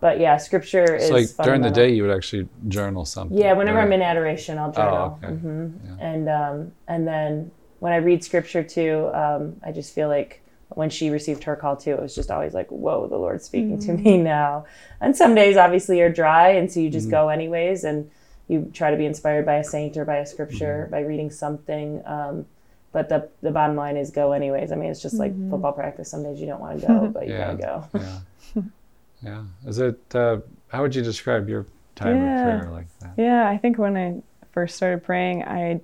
but 0.00 0.20
yeah, 0.20 0.36
scripture 0.36 0.96
is 0.96 1.10
like 1.10 1.28
during 1.44 1.60
the 1.60 1.70
day, 1.70 1.92
you 1.92 2.02
would 2.02 2.16
actually 2.16 2.48
journal 2.68 3.04
something. 3.04 3.36
Yeah, 3.36 3.52
whenever 3.52 3.78
right? 3.78 3.84
I'm 3.84 3.92
in 3.92 4.00
adoration, 4.02 4.58
I'll 4.58 4.72
journal. 4.72 5.18
okay. 5.22 5.34
hmm 5.34 5.68
Yeah. 5.84 5.96
And 6.00 6.28
um, 6.28 6.72
and 6.88 7.06
then 7.06 7.50
when 7.82 7.92
I 7.92 7.96
read 7.96 8.22
scripture 8.22 8.62
too, 8.62 9.10
um, 9.12 9.56
I 9.66 9.72
just 9.72 9.92
feel 9.92 10.06
like 10.08 10.40
when 10.68 10.88
she 10.88 11.10
received 11.10 11.42
her 11.44 11.56
call 11.56 11.76
too, 11.76 11.90
it 11.90 12.00
was 12.00 12.14
just 12.14 12.30
always 12.30 12.54
like, 12.54 12.68
"Whoa, 12.70 13.08
the 13.08 13.18
Lord's 13.18 13.44
speaking 13.44 13.78
to 13.80 13.92
me 13.92 14.16
now." 14.18 14.66
And 15.00 15.16
some 15.16 15.34
days, 15.34 15.56
obviously, 15.56 16.00
are 16.00 16.08
dry, 16.22 16.50
and 16.50 16.70
so 16.70 16.78
you 16.80 16.90
just 16.90 17.08
Mm-hmm. 17.08 17.26
go 17.26 17.28
anyways, 17.28 17.82
and 17.82 18.08
you 18.46 18.70
try 18.72 18.90
to 18.92 18.96
be 18.96 19.04
inspired 19.04 19.44
by 19.44 19.56
a 19.56 19.64
saint 19.64 19.96
or 19.96 20.04
by 20.04 20.18
a 20.18 20.26
scripture 20.26 20.82
Mm-hmm. 20.84 20.92
by 20.92 21.00
reading 21.00 21.30
something. 21.30 22.02
Um, 22.06 22.46
but 22.92 23.08
the 23.08 23.28
the 23.42 23.50
bottom 23.50 23.74
line 23.74 23.96
is 23.96 24.10
go 24.12 24.30
anyways. 24.32 24.70
I 24.70 24.76
mean, 24.76 24.90
it's 24.90 25.02
just 25.02 25.18
like 25.18 25.32
football 25.50 25.72
practice. 25.72 26.08
Some 26.08 26.22
days 26.22 26.40
you 26.40 26.46
don't 26.46 26.60
want 26.60 26.80
to 26.80 26.86
go, 26.86 27.08
but 27.14 27.26
you 27.26 27.32
Yeah. 27.34 27.54
gotta 27.54 27.62
go. 27.68 28.00
Yeah. 28.04 28.62
yeah. 29.22 29.42
Is 29.66 29.78
it? 29.78 30.00
Uh, 30.14 30.38
how 30.68 30.82
would 30.82 30.94
you 30.94 31.02
describe 31.02 31.48
your 31.48 31.66
time 31.96 32.22
Yeah. 32.22 32.36
of 32.36 32.42
prayer 32.44 32.70
like 32.70 32.86
that? 33.00 33.12
Yeah, 33.16 33.48
I 33.48 33.58
think 33.58 33.76
when 33.76 33.96
I 33.96 34.22
first 34.52 34.76
started 34.76 35.02
praying, 35.02 35.42
I 35.44 35.80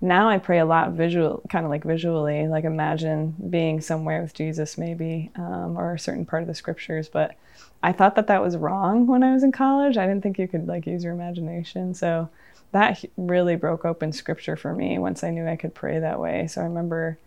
now 0.00 0.28
I 0.28 0.38
pray 0.38 0.58
a 0.60 0.64
lot 0.64 0.92
visual, 0.92 1.42
kind 1.48 1.64
of 1.64 1.70
like 1.70 1.84
visually, 1.84 2.46
like 2.46 2.64
imagine 2.64 3.34
being 3.50 3.80
somewhere 3.80 4.22
with 4.22 4.34
Jesus, 4.34 4.78
maybe, 4.78 5.30
um, 5.36 5.76
or 5.76 5.94
a 5.94 5.98
certain 5.98 6.24
part 6.24 6.42
of 6.42 6.48
the 6.48 6.54
scriptures. 6.54 7.08
But 7.08 7.34
I 7.82 7.92
thought 7.92 8.14
that 8.16 8.28
that 8.28 8.42
was 8.42 8.56
wrong 8.56 9.06
when 9.06 9.22
I 9.22 9.32
was 9.32 9.42
in 9.42 9.52
college. 9.52 9.96
I 9.96 10.06
didn't 10.06 10.22
think 10.22 10.38
you 10.38 10.46
could 10.46 10.68
like 10.68 10.86
use 10.86 11.02
your 11.02 11.12
imagination. 11.12 11.94
So 11.94 12.28
that 12.72 13.04
really 13.16 13.56
broke 13.56 13.84
open 13.84 14.12
scripture 14.12 14.56
for 14.56 14.72
me 14.72 14.98
once 14.98 15.24
I 15.24 15.30
knew 15.30 15.48
I 15.48 15.56
could 15.56 15.74
pray 15.74 15.98
that 15.98 16.20
way. 16.20 16.46
So 16.46 16.60
I 16.60 16.64
remember 16.64 17.18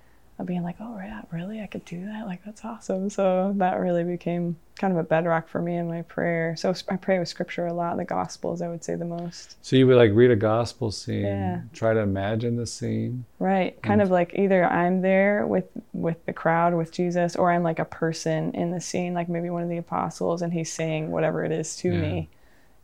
being 0.45 0.63
like, 0.63 0.77
oh 0.79 0.97
yeah, 0.97 1.21
really, 1.31 1.61
I 1.61 1.67
could 1.67 1.85
do 1.85 2.05
that. 2.05 2.25
Like 2.25 2.43
that's 2.45 2.63
awesome. 2.65 3.09
So 3.09 3.53
that 3.57 3.79
really 3.79 4.03
became 4.03 4.57
kind 4.77 4.91
of 4.93 4.99
a 4.99 5.03
bedrock 5.03 5.47
for 5.47 5.61
me 5.61 5.77
in 5.77 5.87
my 5.87 6.01
prayer. 6.03 6.55
So 6.57 6.73
I 6.89 6.95
pray 6.97 7.19
with 7.19 7.27
scripture 7.27 7.67
a 7.67 7.73
lot. 7.73 7.97
The 7.97 8.05
Gospels, 8.05 8.61
I 8.61 8.67
would 8.67 8.83
say 8.83 8.95
the 8.95 9.05
most. 9.05 9.57
So 9.61 9.75
you 9.75 9.87
would 9.87 9.97
like 9.97 10.11
read 10.13 10.31
a 10.31 10.35
gospel 10.35 10.91
scene, 10.91 11.23
Yeah. 11.23 11.61
try 11.73 11.93
to 11.93 11.99
imagine 11.99 12.55
the 12.55 12.65
scene. 12.65 13.25
Right. 13.39 13.81
Kind 13.81 14.01
of 14.01 14.09
like 14.09 14.33
either 14.35 14.65
I'm 14.65 15.01
there 15.01 15.45
with 15.45 15.65
with 15.93 16.25
the 16.25 16.33
crowd 16.33 16.73
with 16.73 16.91
Jesus 16.91 17.35
or 17.35 17.51
I'm 17.51 17.63
like 17.63 17.79
a 17.79 17.85
person 17.85 18.53
in 18.53 18.71
the 18.71 18.81
scene, 18.81 19.13
like 19.13 19.29
maybe 19.29 19.49
one 19.49 19.63
of 19.63 19.69
the 19.69 19.77
apostles 19.77 20.41
and 20.41 20.51
he's 20.53 20.71
saying 20.71 21.11
whatever 21.11 21.43
it 21.43 21.51
is 21.51 21.75
to 21.77 21.89
Yeah. 21.91 22.01
me. 22.01 22.29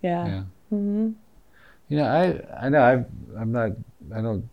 Yeah. 0.02 0.28
Yeah. 0.28 0.44
hmm 0.70 1.10
You 1.90 1.98
know, 1.98 2.06
I 2.06 2.66
I 2.66 2.70
know 2.70 2.84
I've, 2.84 3.06
I'm 3.38 3.52
not 3.52 3.72
I 4.14 4.22
don't 4.22 4.50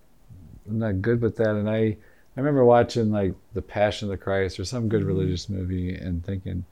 I'm 0.69 0.79
not 0.79 1.03
good 1.03 1.21
with 1.21 1.37
that, 1.37 1.51
and 1.51 1.69
I 1.69 1.97
I 2.37 2.41
remember 2.41 2.65
watching 2.65 3.11
like 3.11 3.35
The 3.53 3.63
Passion 3.63 4.07
of 4.09 4.11
the 4.11 4.17
Christ 4.19 4.59
or 4.61 4.65
some 4.65 4.89
good 4.89 5.03
Mm-hmm. 5.03 5.09
religious 5.09 5.49
movie 5.49 5.95
and 5.95 6.25
thinking, 6.25 6.67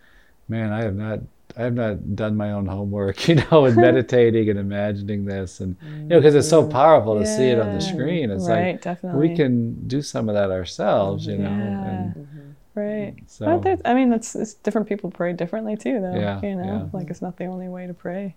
man, 0.48 0.72
I 0.72 0.82
have 0.82 0.94
not 0.96 1.20
I 1.56 1.62
have 1.64 1.74
not 1.74 2.16
done 2.16 2.36
my 2.36 2.52
own 2.52 2.66
homework, 2.66 3.28
you 3.28 3.36
know, 3.36 3.66
and 3.66 3.76
meditating 3.80 4.48
and 4.50 4.58
imagining 4.58 5.24
this, 5.26 5.60
and 5.60 5.76
you 6.08 6.16
know, 6.16 6.20
because 6.20 6.34
it's 6.34 6.48
so 6.48 6.64
powerful 6.64 7.18
to 7.18 7.26
see 7.26 7.50
it 7.50 7.58
on 7.58 7.72
the 7.72 7.80
screen. 7.80 8.30
It's 8.30 8.48
right, 8.48 8.72
like 8.72 8.80
definitely. 8.80 9.20
we 9.20 9.30
can 9.30 9.86
do 9.86 10.02
some 10.02 10.28
of 10.28 10.34
that 10.34 10.50
ourselves, 10.50 11.26
you 11.26 11.38
know. 11.38 11.48
Yeah. 11.48 11.84
And 11.84 12.14
Right. 12.74 13.16
so 13.26 13.58
But 13.58 13.82
I 13.84 13.94
mean, 13.94 14.08
that's 14.10 14.34
it's 14.34 14.54
different 14.54 14.88
people 14.88 15.10
pray 15.10 15.32
differently 15.34 15.76
too, 15.76 16.00
though. 16.00 16.14
Yeah, 16.14 16.40
You 16.42 16.56
know, 16.56 16.64
yeah. 16.64 16.88
like 16.92 17.10
it's 17.10 17.22
not 17.22 17.36
the 17.36 17.46
only 17.46 17.68
way 17.68 17.86
to 17.86 17.94
pray. 17.94 18.34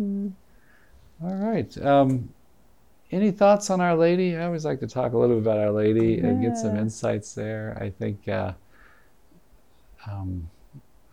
Mm. 0.00 0.32
all 1.22 1.34
right. 1.34 1.76
Um, 1.78 2.30
any 3.12 3.30
thoughts 3.30 3.70
on 3.70 3.80
Our 3.80 3.94
Lady? 3.96 4.36
I 4.36 4.44
always 4.44 4.64
like 4.64 4.80
to 4.80 4.86
talk 4.86 5.12
a 5.12 5.18
little 5.18 5.36
bit 5.36 5.42
about 5.42 5.58
Our 5.58 5.70
Lady 5.70 6.18
and 6.18 6.40
get 6.42 6.56
some 6.56 6.76
insights 6.76 7.34
there. 7.34 7.76
I 7.80 7.90
think, 7.90 8.28
uh, 8.28 8.52
um, 10.10 10.48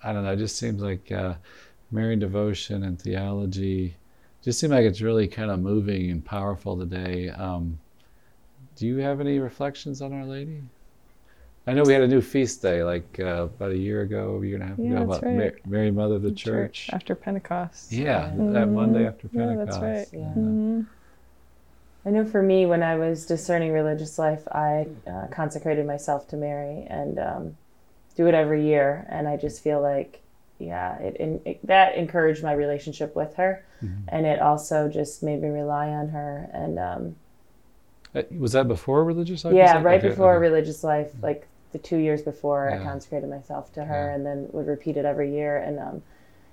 I 0.03 0.13
don't 0.13 0.23
know, 0.23 0.31
it 0.33 0.37
just 0.37 0.57
seems 0.57 0.81
like 0.81 1.11
uh, 1.11 1.35
Marian 1.91 2.19
devotion 2.19 2.83
and 2.83 2.99
theology 3.01 3.95
just 4.43 4.59
seem 4.59 4.71
like 4.71 4.85
it's 4.85 5.01
really 5.01 5.27
kind 5.27 5.51
of 5.51 5.59
moving 5.59 6.09
and 6.11 6.23
powerful 6.23 6.77
today. 6.77 7.29
Um, 7.29 7.77
do 8.75 8.85
you 8.87 8.97
have 8.97 9.19
any 9.19 9.39
reflections 9.39 10.01
on 10.01 10.13
Our 10.13 10.23
Lady? 10.25 10.61
I 11.65 11.73
know 11.73 11.83
we 11.83 11.91
had 11.91 12.01
a 12.03 12.07
new 12.07 12.21
feast 12.21 12.61
day 12.61 12.81
like 12.81 13.19
uh, 13.19 13.43
about 13.43 13.71
a 13.71 13.77
year 13.77 14.01
ago, 14.03 14.39
a 14.41 14.45
year 14.45 14.55
and 14.55 14.63
a 14.63 14.67
half 14.67 14.79
Yeah, 14.79 14.91
ago, 14.93 15.01
about 15.03 15.23
right. 15.23 15.35
Ma- 15.65 15.69
Mary 15.71 15.91
Mother 15.91 16.15
of 16.15 16.21
the 16.21 16.31
Church. 16.31 16.89
after 16.93 17.13
Pentecost. 17.13 17.91
Yeah, 17.91 18.33
Yeah. 18.37 18.51
that 18.51 18.69
Monday 18.69 19.05
after 19.05 19.27
Yeah, 19.33 19.39
Pentecost. 19.47 19.81
that's 19.81 20.11
right. 20.13 20.19
Yeah. 20.21 20.33
Mhm. 20.37 20.85
I 22.07 22.09
know 22.09 22.23
for 22.23 22.41
me, 22.41 22.65
when 22.65 22.83
I 22.83 22.95
was 22.95 23.25
discerning 23.25 23.73
religious 23.73 24.17
life, 24.17 24.47
I 24.49 24.87
uh, 25.05 25.27
consecrated 25.29 25.85
myself 25.85 26.25
to 26.29 26.37
Mary 26.37 26.87
and 26.89 27.19
um, 27.19 27.57
do 28.15 28.27
it 28.27 28.33
every 28.33 28.65
year. 28.65 29.05
And 29.09 29.27
I 29.27 29.35
just 29.35 29.61
feel 29.61 29.81
like, 29.81 30.21
yeah, 30.57 30.97
it, 30.99 31.41
it, 31.45 31.67
that 31.67 31.95
encouraged 31.95 32.43
my 32.43 32.53
relationship 32.53 33.13
with 33.13 33.35
her, 33.35 33.65
Mhm. 33.83 34.03
and 34.07 34.25
it 34.25 34.41
also 34.41 34.87
just 34.89 35.21
made 35.21 35.41
me 35.41 35.49
rely 35.49 35.89
on 35.89 36.07
her. 36.09 36.49
And 36.53 36.79
um, 36.79 37.15
Uh, 38.15 38.23
Was 38.39 38.53
that 38.53 38.69
before 38.69 39.03
religious 39.03 39.43
life? 39.43 39.53
yeah, 39.53 39.81
right 39.81 39.99
Okay, 39.99 40.07
before 40.09 40.35
okay. 40.35 40.41
religious 40.47 40.85
life, 40.85 41.11
like 41.21 41.45
the 41.73 41.77
two 41.77 41.97
years 41.97 42.21
before, 42.21 42.71
I 42.71 42.77
consecrated 42.83 43.29
myself 43.29 43.73
to 43.73 43.83
her, 43.83 44.07
Yeah. 44.07 44.15
and 44.15 44.25
then 44.25 44.47
would 44.53 44.67
repeat 44.67 44.95
it 44.95 45.03
every 45.03 45.29
year. 45.33 45.57
And 45.57 45.77
um, 45.77 46.01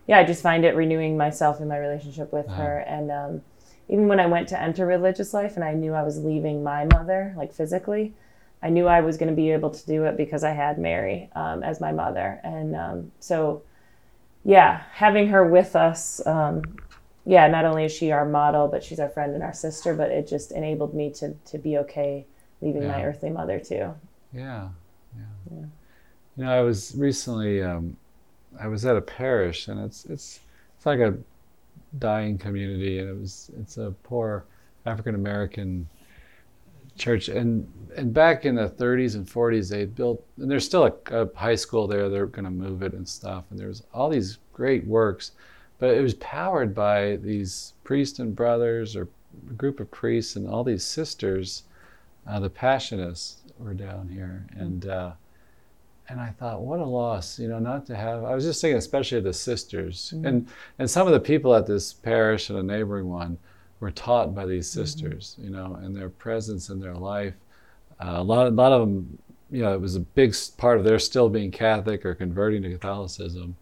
yeah, 0.08 0.18
I 0.18 0.24
just 0.24 0.42
find 0.42 0.64
it 0.64 0.74
renewing 0.74 1.16
myself 1.16 1.60
in 1.60 1.68
my 1.68 1.78
relationship 1.78 2.32
with 2.32 2.48
her. 2.48 2.78
And 2.80 3.10
um, 3.12 3.42
even 3.88 4.08
when 4.08 4.20
I 4.20 4.26
went 4.26 4.48
to 4.48 4.60
enter 4.60 4.86
religious 4.86 5.34
life, 5.34 5.56
and 5.56 5.64
I 5.64 5.74
knew 5.74 5.92
I 5.92 6.02
was 6.02 6.24
leaving 6.24 6.62
my 6.62 6.84
mother, 6.86 7.34
like 7.36 7.52
physically, 7.52 8.14
I 8.62 8.70
knew 8.70 8.86
I 8.86 9.02
was 9.02 9.18
going 9.18 9.28
to 9.28 9.36
be 9.36 9.50
able 9.50 9.70
to 9.70 9.86
do 9.86 10.04
it 10.04 10.16
because 10.16 10.42
I 10.42 10.52
had 10.52 10.78
Mary 10.78 11.28
um, 11.36 11.62
as 11.62 11.80
my 11.80 11.92
mother. 11.92 12.40
And 12.42 12.74
um, 12.74 13.12
so, 13.20 13.62
yeah, 14.42 14.82
having 14.90 15.28
her 15.28 15.46
with 15.46 15.76
us. 15.76 16.26
Um, 16.26 16.62
yeah, 17.26 17.46
not 17.46 17.66
only 17.66 17.84
is 17.84 17.92
she 17.92 18.10
our 18.10 18.24
model, 18.24 18.68
but 18.68 18.82
she's 18.82 19.00
our 19.00 19.08
friend 19.10 19.34
and 19.34 19.42
our 19.42 19.52
sister. 19.52 19.94
But 19.94 20.10
it 20.10 20.26
just 20.26 20.50
enabled 20.50 20.94
me 20.94 21.10
to 21.12 21.34
to 21.34 21.58
be 21.58 21.76
okay 21.78 22.24
leaving 22.62 22.88
my 22.88 23.04
earthly 23.04 23.30
mother 23.30 23.60
too. 23.60 23.94
Yeah, 24.32 24.68
yeah. 25.14 25.22
Yeah. 25.50 25.66
You 26.36 26.44
know, 26.44 26.50
I 26.50 26.62
was 26.62 26.94
recently. 26.96 27.62
Um, 27.62 27.96
I 28.58 28.68
was 28.68 28.86
at 28.86 28.96
a 28.96 29.00
parish, 29.00 29.68
and 29.68 29.78
it's 29.80 30.04
it's 30.06 30.40
it's 30.76 30.86
like 30.86 31.00
a 31.00 31.14
dying 31.98 32.38
community, 32.38 32.98
and 32.98 33.08
it 33.08 33.18
was 33.18 33.50
it's 33.60 33.76
a 33.76 33.94
poor 34.02 34.44
African 34.86 35.14
American 35.14 35.88
church, 36.96 37.28
and 37.28 37.70
and 37.96 38.12
back 38.12 38.44
in 38.44 38.54
the 38.54 38.68
30s 38.68 39.14
and 39.14 39.26
40s, 39.26 39.70
they 39.70 39.84
built, 39.84 40.24
and 40.38 40.50
there's 40.50 40.64
still 40.64 40.84
a, 40.84 41.22
a 41.22 41.28
high 41.36 41.54
school 41.54 41.86
there. 41.86 42.08
They're 42.08 42.26
going 42.26 42.44
to 42.44 42.50
move 42.50 42.82
it 42.82 42.92
and 42.92 43.08
stuff, 43.08 43.44
and 43.50 43.58
there's 43.58 43.82
all 43.92 44.08
these 44.08 44.38
great 44.52 44.86
works, 44.86 45.32
but 45.78 45.90
it 45.90 46.00
was 46.00 46.14
powered 46.14 46.74
by 46.74 47.16
these 47.16 47.74
priests 47.84 48.18
and 48.18 48.34
brothers, 48.34 48.96
or 48.96 49.08
a 49.50 49.52
group 49.54 49.80
of 49.80 49.90
priests, 49.90 50.36
and 50.36 50.48
all 50.48 50.64
these 50.64 50.84
sisters. 50.84 51.64
Uh, 52.26 52.40
the 52.40 52.48
Passionists 52.48 53.36
were 53.58 53.74
down 53.74 54.08
here, 54.08 54.46
and. 54.56 54.86
Uh, 54.86 55.12
and 56.08 56.20
I 56.20 56.28
thought, 56.30 56.60
what 56.62 56.80
a 56.80 56.84
loss, 56.84 57.38
you 57.38 57.48
know, 57.48 57.58
not 57.58 57.86
to 57.86 57.96
have. 57.96 58.24
I 58.24 58.34
was 58.34 58.44
just 58.44 58.60
thinking, 58.60 58.76
especially 58.78 59.18
of 59.18 59.24
the 59.24 59.32
sisters, 59.32 60.12
and 60.24 60.46
and 60.78 60.90
some 60.90 61.06
of 61.06 61.12
the 61.12 61.20
people 61.20 61.54
at 61.54 61.66
this 61.66 61.92
parish 61.92 62.50
and 62.50 62.58
a 62.58 62.62
neighboring 62.62 63.08
one 63.08 63.38
were 63.80 63.90
taught 63.90 64.34
by 64.34 64.46
these 64.46 64.68
sisters, 64.70 65.36
you 65.38 65.50
know, 65.50 65.78
and 65.82 65.94
their 65.96 66.08
presence 66.10 66.68
in 66.68 66.78
their 66.80 66.94
life. 66.94 67.34
Uh, 68.00 68.14
a 68.16 68.22
lot, 68.22 68.46
a 68.46 68.50
lot 68.50 68.72
of 68.72 68.80
them, 68.80 69.18
you 69.50 69.62
know, 69.62 69.72
it 69.74 69.80
was 69.80 69.96
a 69.96 70.00
big 70.00 70.34
part 70.56 70.78
of 70.78 70.84
their 70.84 70.98
still 70.98 71.28
being 71.28 71.50
Catholic 71.50 72.04
or 72.04 72.14
converting 72.14 72.62
to 72.62 72.70
Catholicism. 72.70 73.56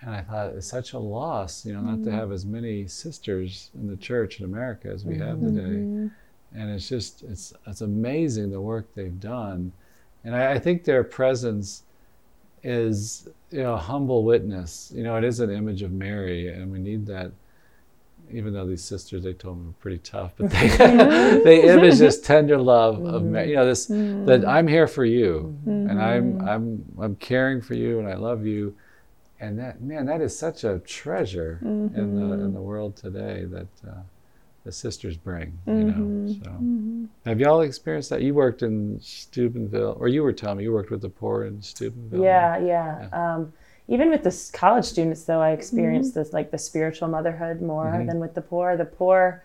And 0.00 0.10
I 0.14 0.20
thought 0.22 0.50
it's 0.54 0.66
such 0.68 0.92
a 0.92 0.98
loss, 0.98 1.66
you 1.66 1.72
know, 1.74 1.80
not 1.80 2.04
to 2.04 2.12
have 2.12 2.30
as 2.30 2.46
many 2.46 2.86
sisters 2.86 3.70
in 3.74 3.88
the 3.88 3.96
church 3.96 4.38
in 4.38 4.44
America 4.44 4.88
as 4.88 5.04
we 5.04 5.18
have 5.18 5.40
today 5.40 5.60
Mhm. 5.84 6.10
and 6.54 6.70
it's 6.70 6.88
just 6.88 7.24
it's 7.24 7.52
it's 7.66 7.80
amazing 7.82 8.50
the 8.50 8.60
work 8.60 8.86
they've 8.94 9.20
done 9.20 9.72
and 10.28 10.36
I, 10.36 10.52
I 10.52 10.58
think 10.58 10.84
their 10.84 11.02
presence 11.04 11.84
is 12.62 13.28
you 13.50 13.62
know 13.62 13.74
a 13.74 13.78
humble 13.78 14.24
witness. 14.24 14.92
You 14.94 15.02
know 15.02 15.16
it 15.16 15.24
is 15.24 15.40
an 15.40 15.50
image 15.50 15.80
of 15.82 15.90
mary 15.90 16.48
and 16.48 16.70
we 16.70 16.78
need 16.78 17.06
that 17.06 17.32
even 18.30 18.52
though 18.52 18.66
these 18.66 18.84
sisters 18.84 19.24
they 19.24 19.32
told 19.32 19.58
me 19.58 19.66
were 19.68 19.72
pretty 19.80 19.96
tough 19.98 20.34
but 20.36 20.50
they 20.50 20.68
they 21.44 21.62
image 21.62 21.96
this 21.96 22.20
tender 22.20 22.58
love 22.58 22.96
of 23.06 23.22
mm-hmm. 23.22 23.32
mary 23.32 23.48
you 23.48 23.56
know 23.56 23.64
this 23.64 23.86
mm-hmm. 23.86 24.26
that 24.26 24.46
i'm 24.46 24.68
here 24.68 24.86
for 24.86 25.06
you 25.06 25.56
mm-hmm. 25.66 25.88
and 25.88 26.02
i'm 26.02 26.46
i'm 26.46 26.84
i'm 27.00 27.16
caring 27.16 27.62
for 27.62 27.72
you 27.74 27.98
and 27.98 28.06
i 28.06 28.14
love 28.14 28.44
you. 28.44 28.76
And 29.40 29.56
that 29.60 29.80
man 29.80 30.04
that 30.06 30.20
is 30.20 30.36
such 30.36 30.64
a 30.64 30.80
treasure 30.80 31.60
in 31.62 32.16
the 32.16 32.34
in 32.44 32.52
the 32.52 32.60
world 32.60 32.96
today 32.96 33.46
that 33.46 33.68
uh, 33.88 34.02
the 34.68 34.72
sisters 34.72 35.16
bring 35.16 35.58
you 35.66 35.84
know 35.84 36.36
so 36.44 36.50
have 37.24 37.40
y'all 37.40 37.62
experienced 37.62 38.10
that? 38.10 38.20
You 38.20 38.34
worked 38.34 38.62
in 38.62 38.98
Steubenville, 39.00 39.96
or 39.98 40.08
you 40.08 40.22
were 40.22 40.32
telling 40.32 40.58
me 40.58 40.64
you 40.64 40.72
worked 40.72 40.90
with 40.90 41.00
the 41.00 41.08
poor 41.08 41.44
in 41.44 41.60
Steubenville. 41.62 42.22
Yeah, 42.22 42.58
yeah. 42.58 43.08
Um, 43.12 43.52
even 43.88 44.10
with 44.10 44.22
the 44.22 44.34
college 44.52 44.84
students, 44.84 45.24
though, 45.24 45.40
I 45.40 45.50
experienced 45.52 46.14
this 46.14 46.32
like 46.34 46.50
the 46.50 46.58
spiritual 46.58 47.08
motherhood 47.08 47.62
more 47.62 47.92
Mhm. 47.94 48.06
than 48.08 48.18
with 48.20 48.34
the 48.34 48.42
poor. 48.42 48.76
The 48.76 48.84
poor, 48.84 49.42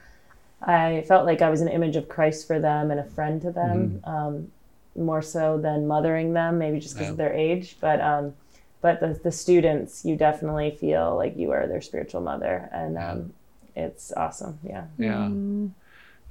I 0.61 1.03
felt 1.07 1.25
like 1.25 1.41
I 1.41 1.49
was 1.49 1.61
an 1.61 1.69
image 1.69 1.95
of 1.95 2.07
Christ 2.09 2.47
for 2.47 2.59
them 2.59 2.91
and 2.91 2.99
a 2.99 3.05
friend 3.15 3.41
to 3.43 3.51
them, 3.51 4.01
um, 4.03 4.51
more 4.95 5.21
so 5.21 5.57
than 5.57 5.87
mothering 5.87 6.33
them, 6.33 6.57
maybe 6.57 6.79
just 6.79 6.95
because 6.95 7.11
of 7.11 7.17
their 7.17 7.33
age. 7.33 7.77
But 7.79 7.99
um, 8.01 8.33
but 8.81 8.99
the, 8.99 9.17
the 9.23 9.31
students, 9.31 10.03
you 10.03 10.15
definitely 10.17 10.71
feel 10.71 11.15
like 11.15 11.37
you 11.37 11.51
are 11.51 11.65
their 11.67 11.81
spiritual 11.81 12.21
mother, 12.21 12.69
and 12.73 12.97
um, 12.97 13.33
it's 13.75 14.11
awesome. 14.13 14.59
Yeah. 14.63 14.85
Yeah. 14.97 15.13
Mm-hmm. 15.13 15.67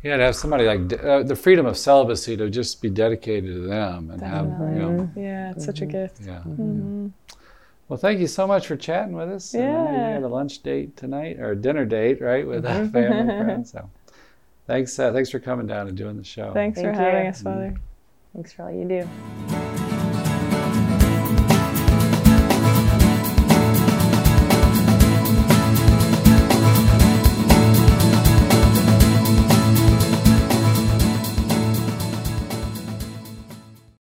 Yeah, 0.03 0.17
to 0.17 0.25
have 0.25 0.37
somebody 0.37 0.65
like 0.65 1.01
uh, 1.05 1.23
the 1.23 1.37
freedom 1.37 1.65
of 1.65 1.79
celibacy 1.79 2.37
to 2.37 2.51
just 2.51 2.83
be 2.83 2.91
dedicated 2.91 3.55
to 3.55 3.61
them 3.61 4.11
and 4.11 4.21
definitely. 4.21 4.67
have, 4.67 4.75
you 4.75 4.81
know, 4.81 5.11
yeah, 5.15 5.51
it's 5.51 5.59
mm-hmm. 5.59 5.65
such 5.65 5.81
a 5.81 5.85
mm-hmm. 5.85 5.91
gift. 5.93 6.21
Yeah. 6.21 6.39
Mm-hmm. 6.39 7.09
Well, 7.89 7.99
thank 7.99 8.21
you 8.21 8.27
so 8.27 8.47
much 8.47 8.67
for 8.67 8.77
chatting 8.77 9.13
with 9.13 9.31
us. 9.31 9.55
Yeah. 9.55 9.91
you 9.91 10.15
had 10.15 10.23
a 10.23 10.29
lunch 10.29 10.63
date 10.63 10.97
tonight 10.97 11.39
or 11.39 11.53
a 11.53 11.57
dinner 11.57 11.85
date, 11.85 12.21
right, 12.21 12.47
with 12.47 12.65
a 12.65 12.89
family 12.89 13.27
friend. 13.27 13.67
So, 13.73 13.91
thanks, 14.67 14.99
uh, 14.99 15.13
thanks 15.13 15.31
for 15.31 15.39
coming 15.39 15.67
down 15.67 15.89
and 15.89 15.97
doing 15.97 16.17
the 16.17 16.25
show. 16.25 16.53
Thanks 16.53 16.81
thank 16.81 16.97
for 16.97 17.01
you. 17.01 17.07
having 17.09 17.27
us, 17.29 17.43
Father. 17.43 17.75
Thanks 18.33 18.53
for 18.53 18.63
all 18.65 18.73
you 18.73 18.89
do. 18.89 19.72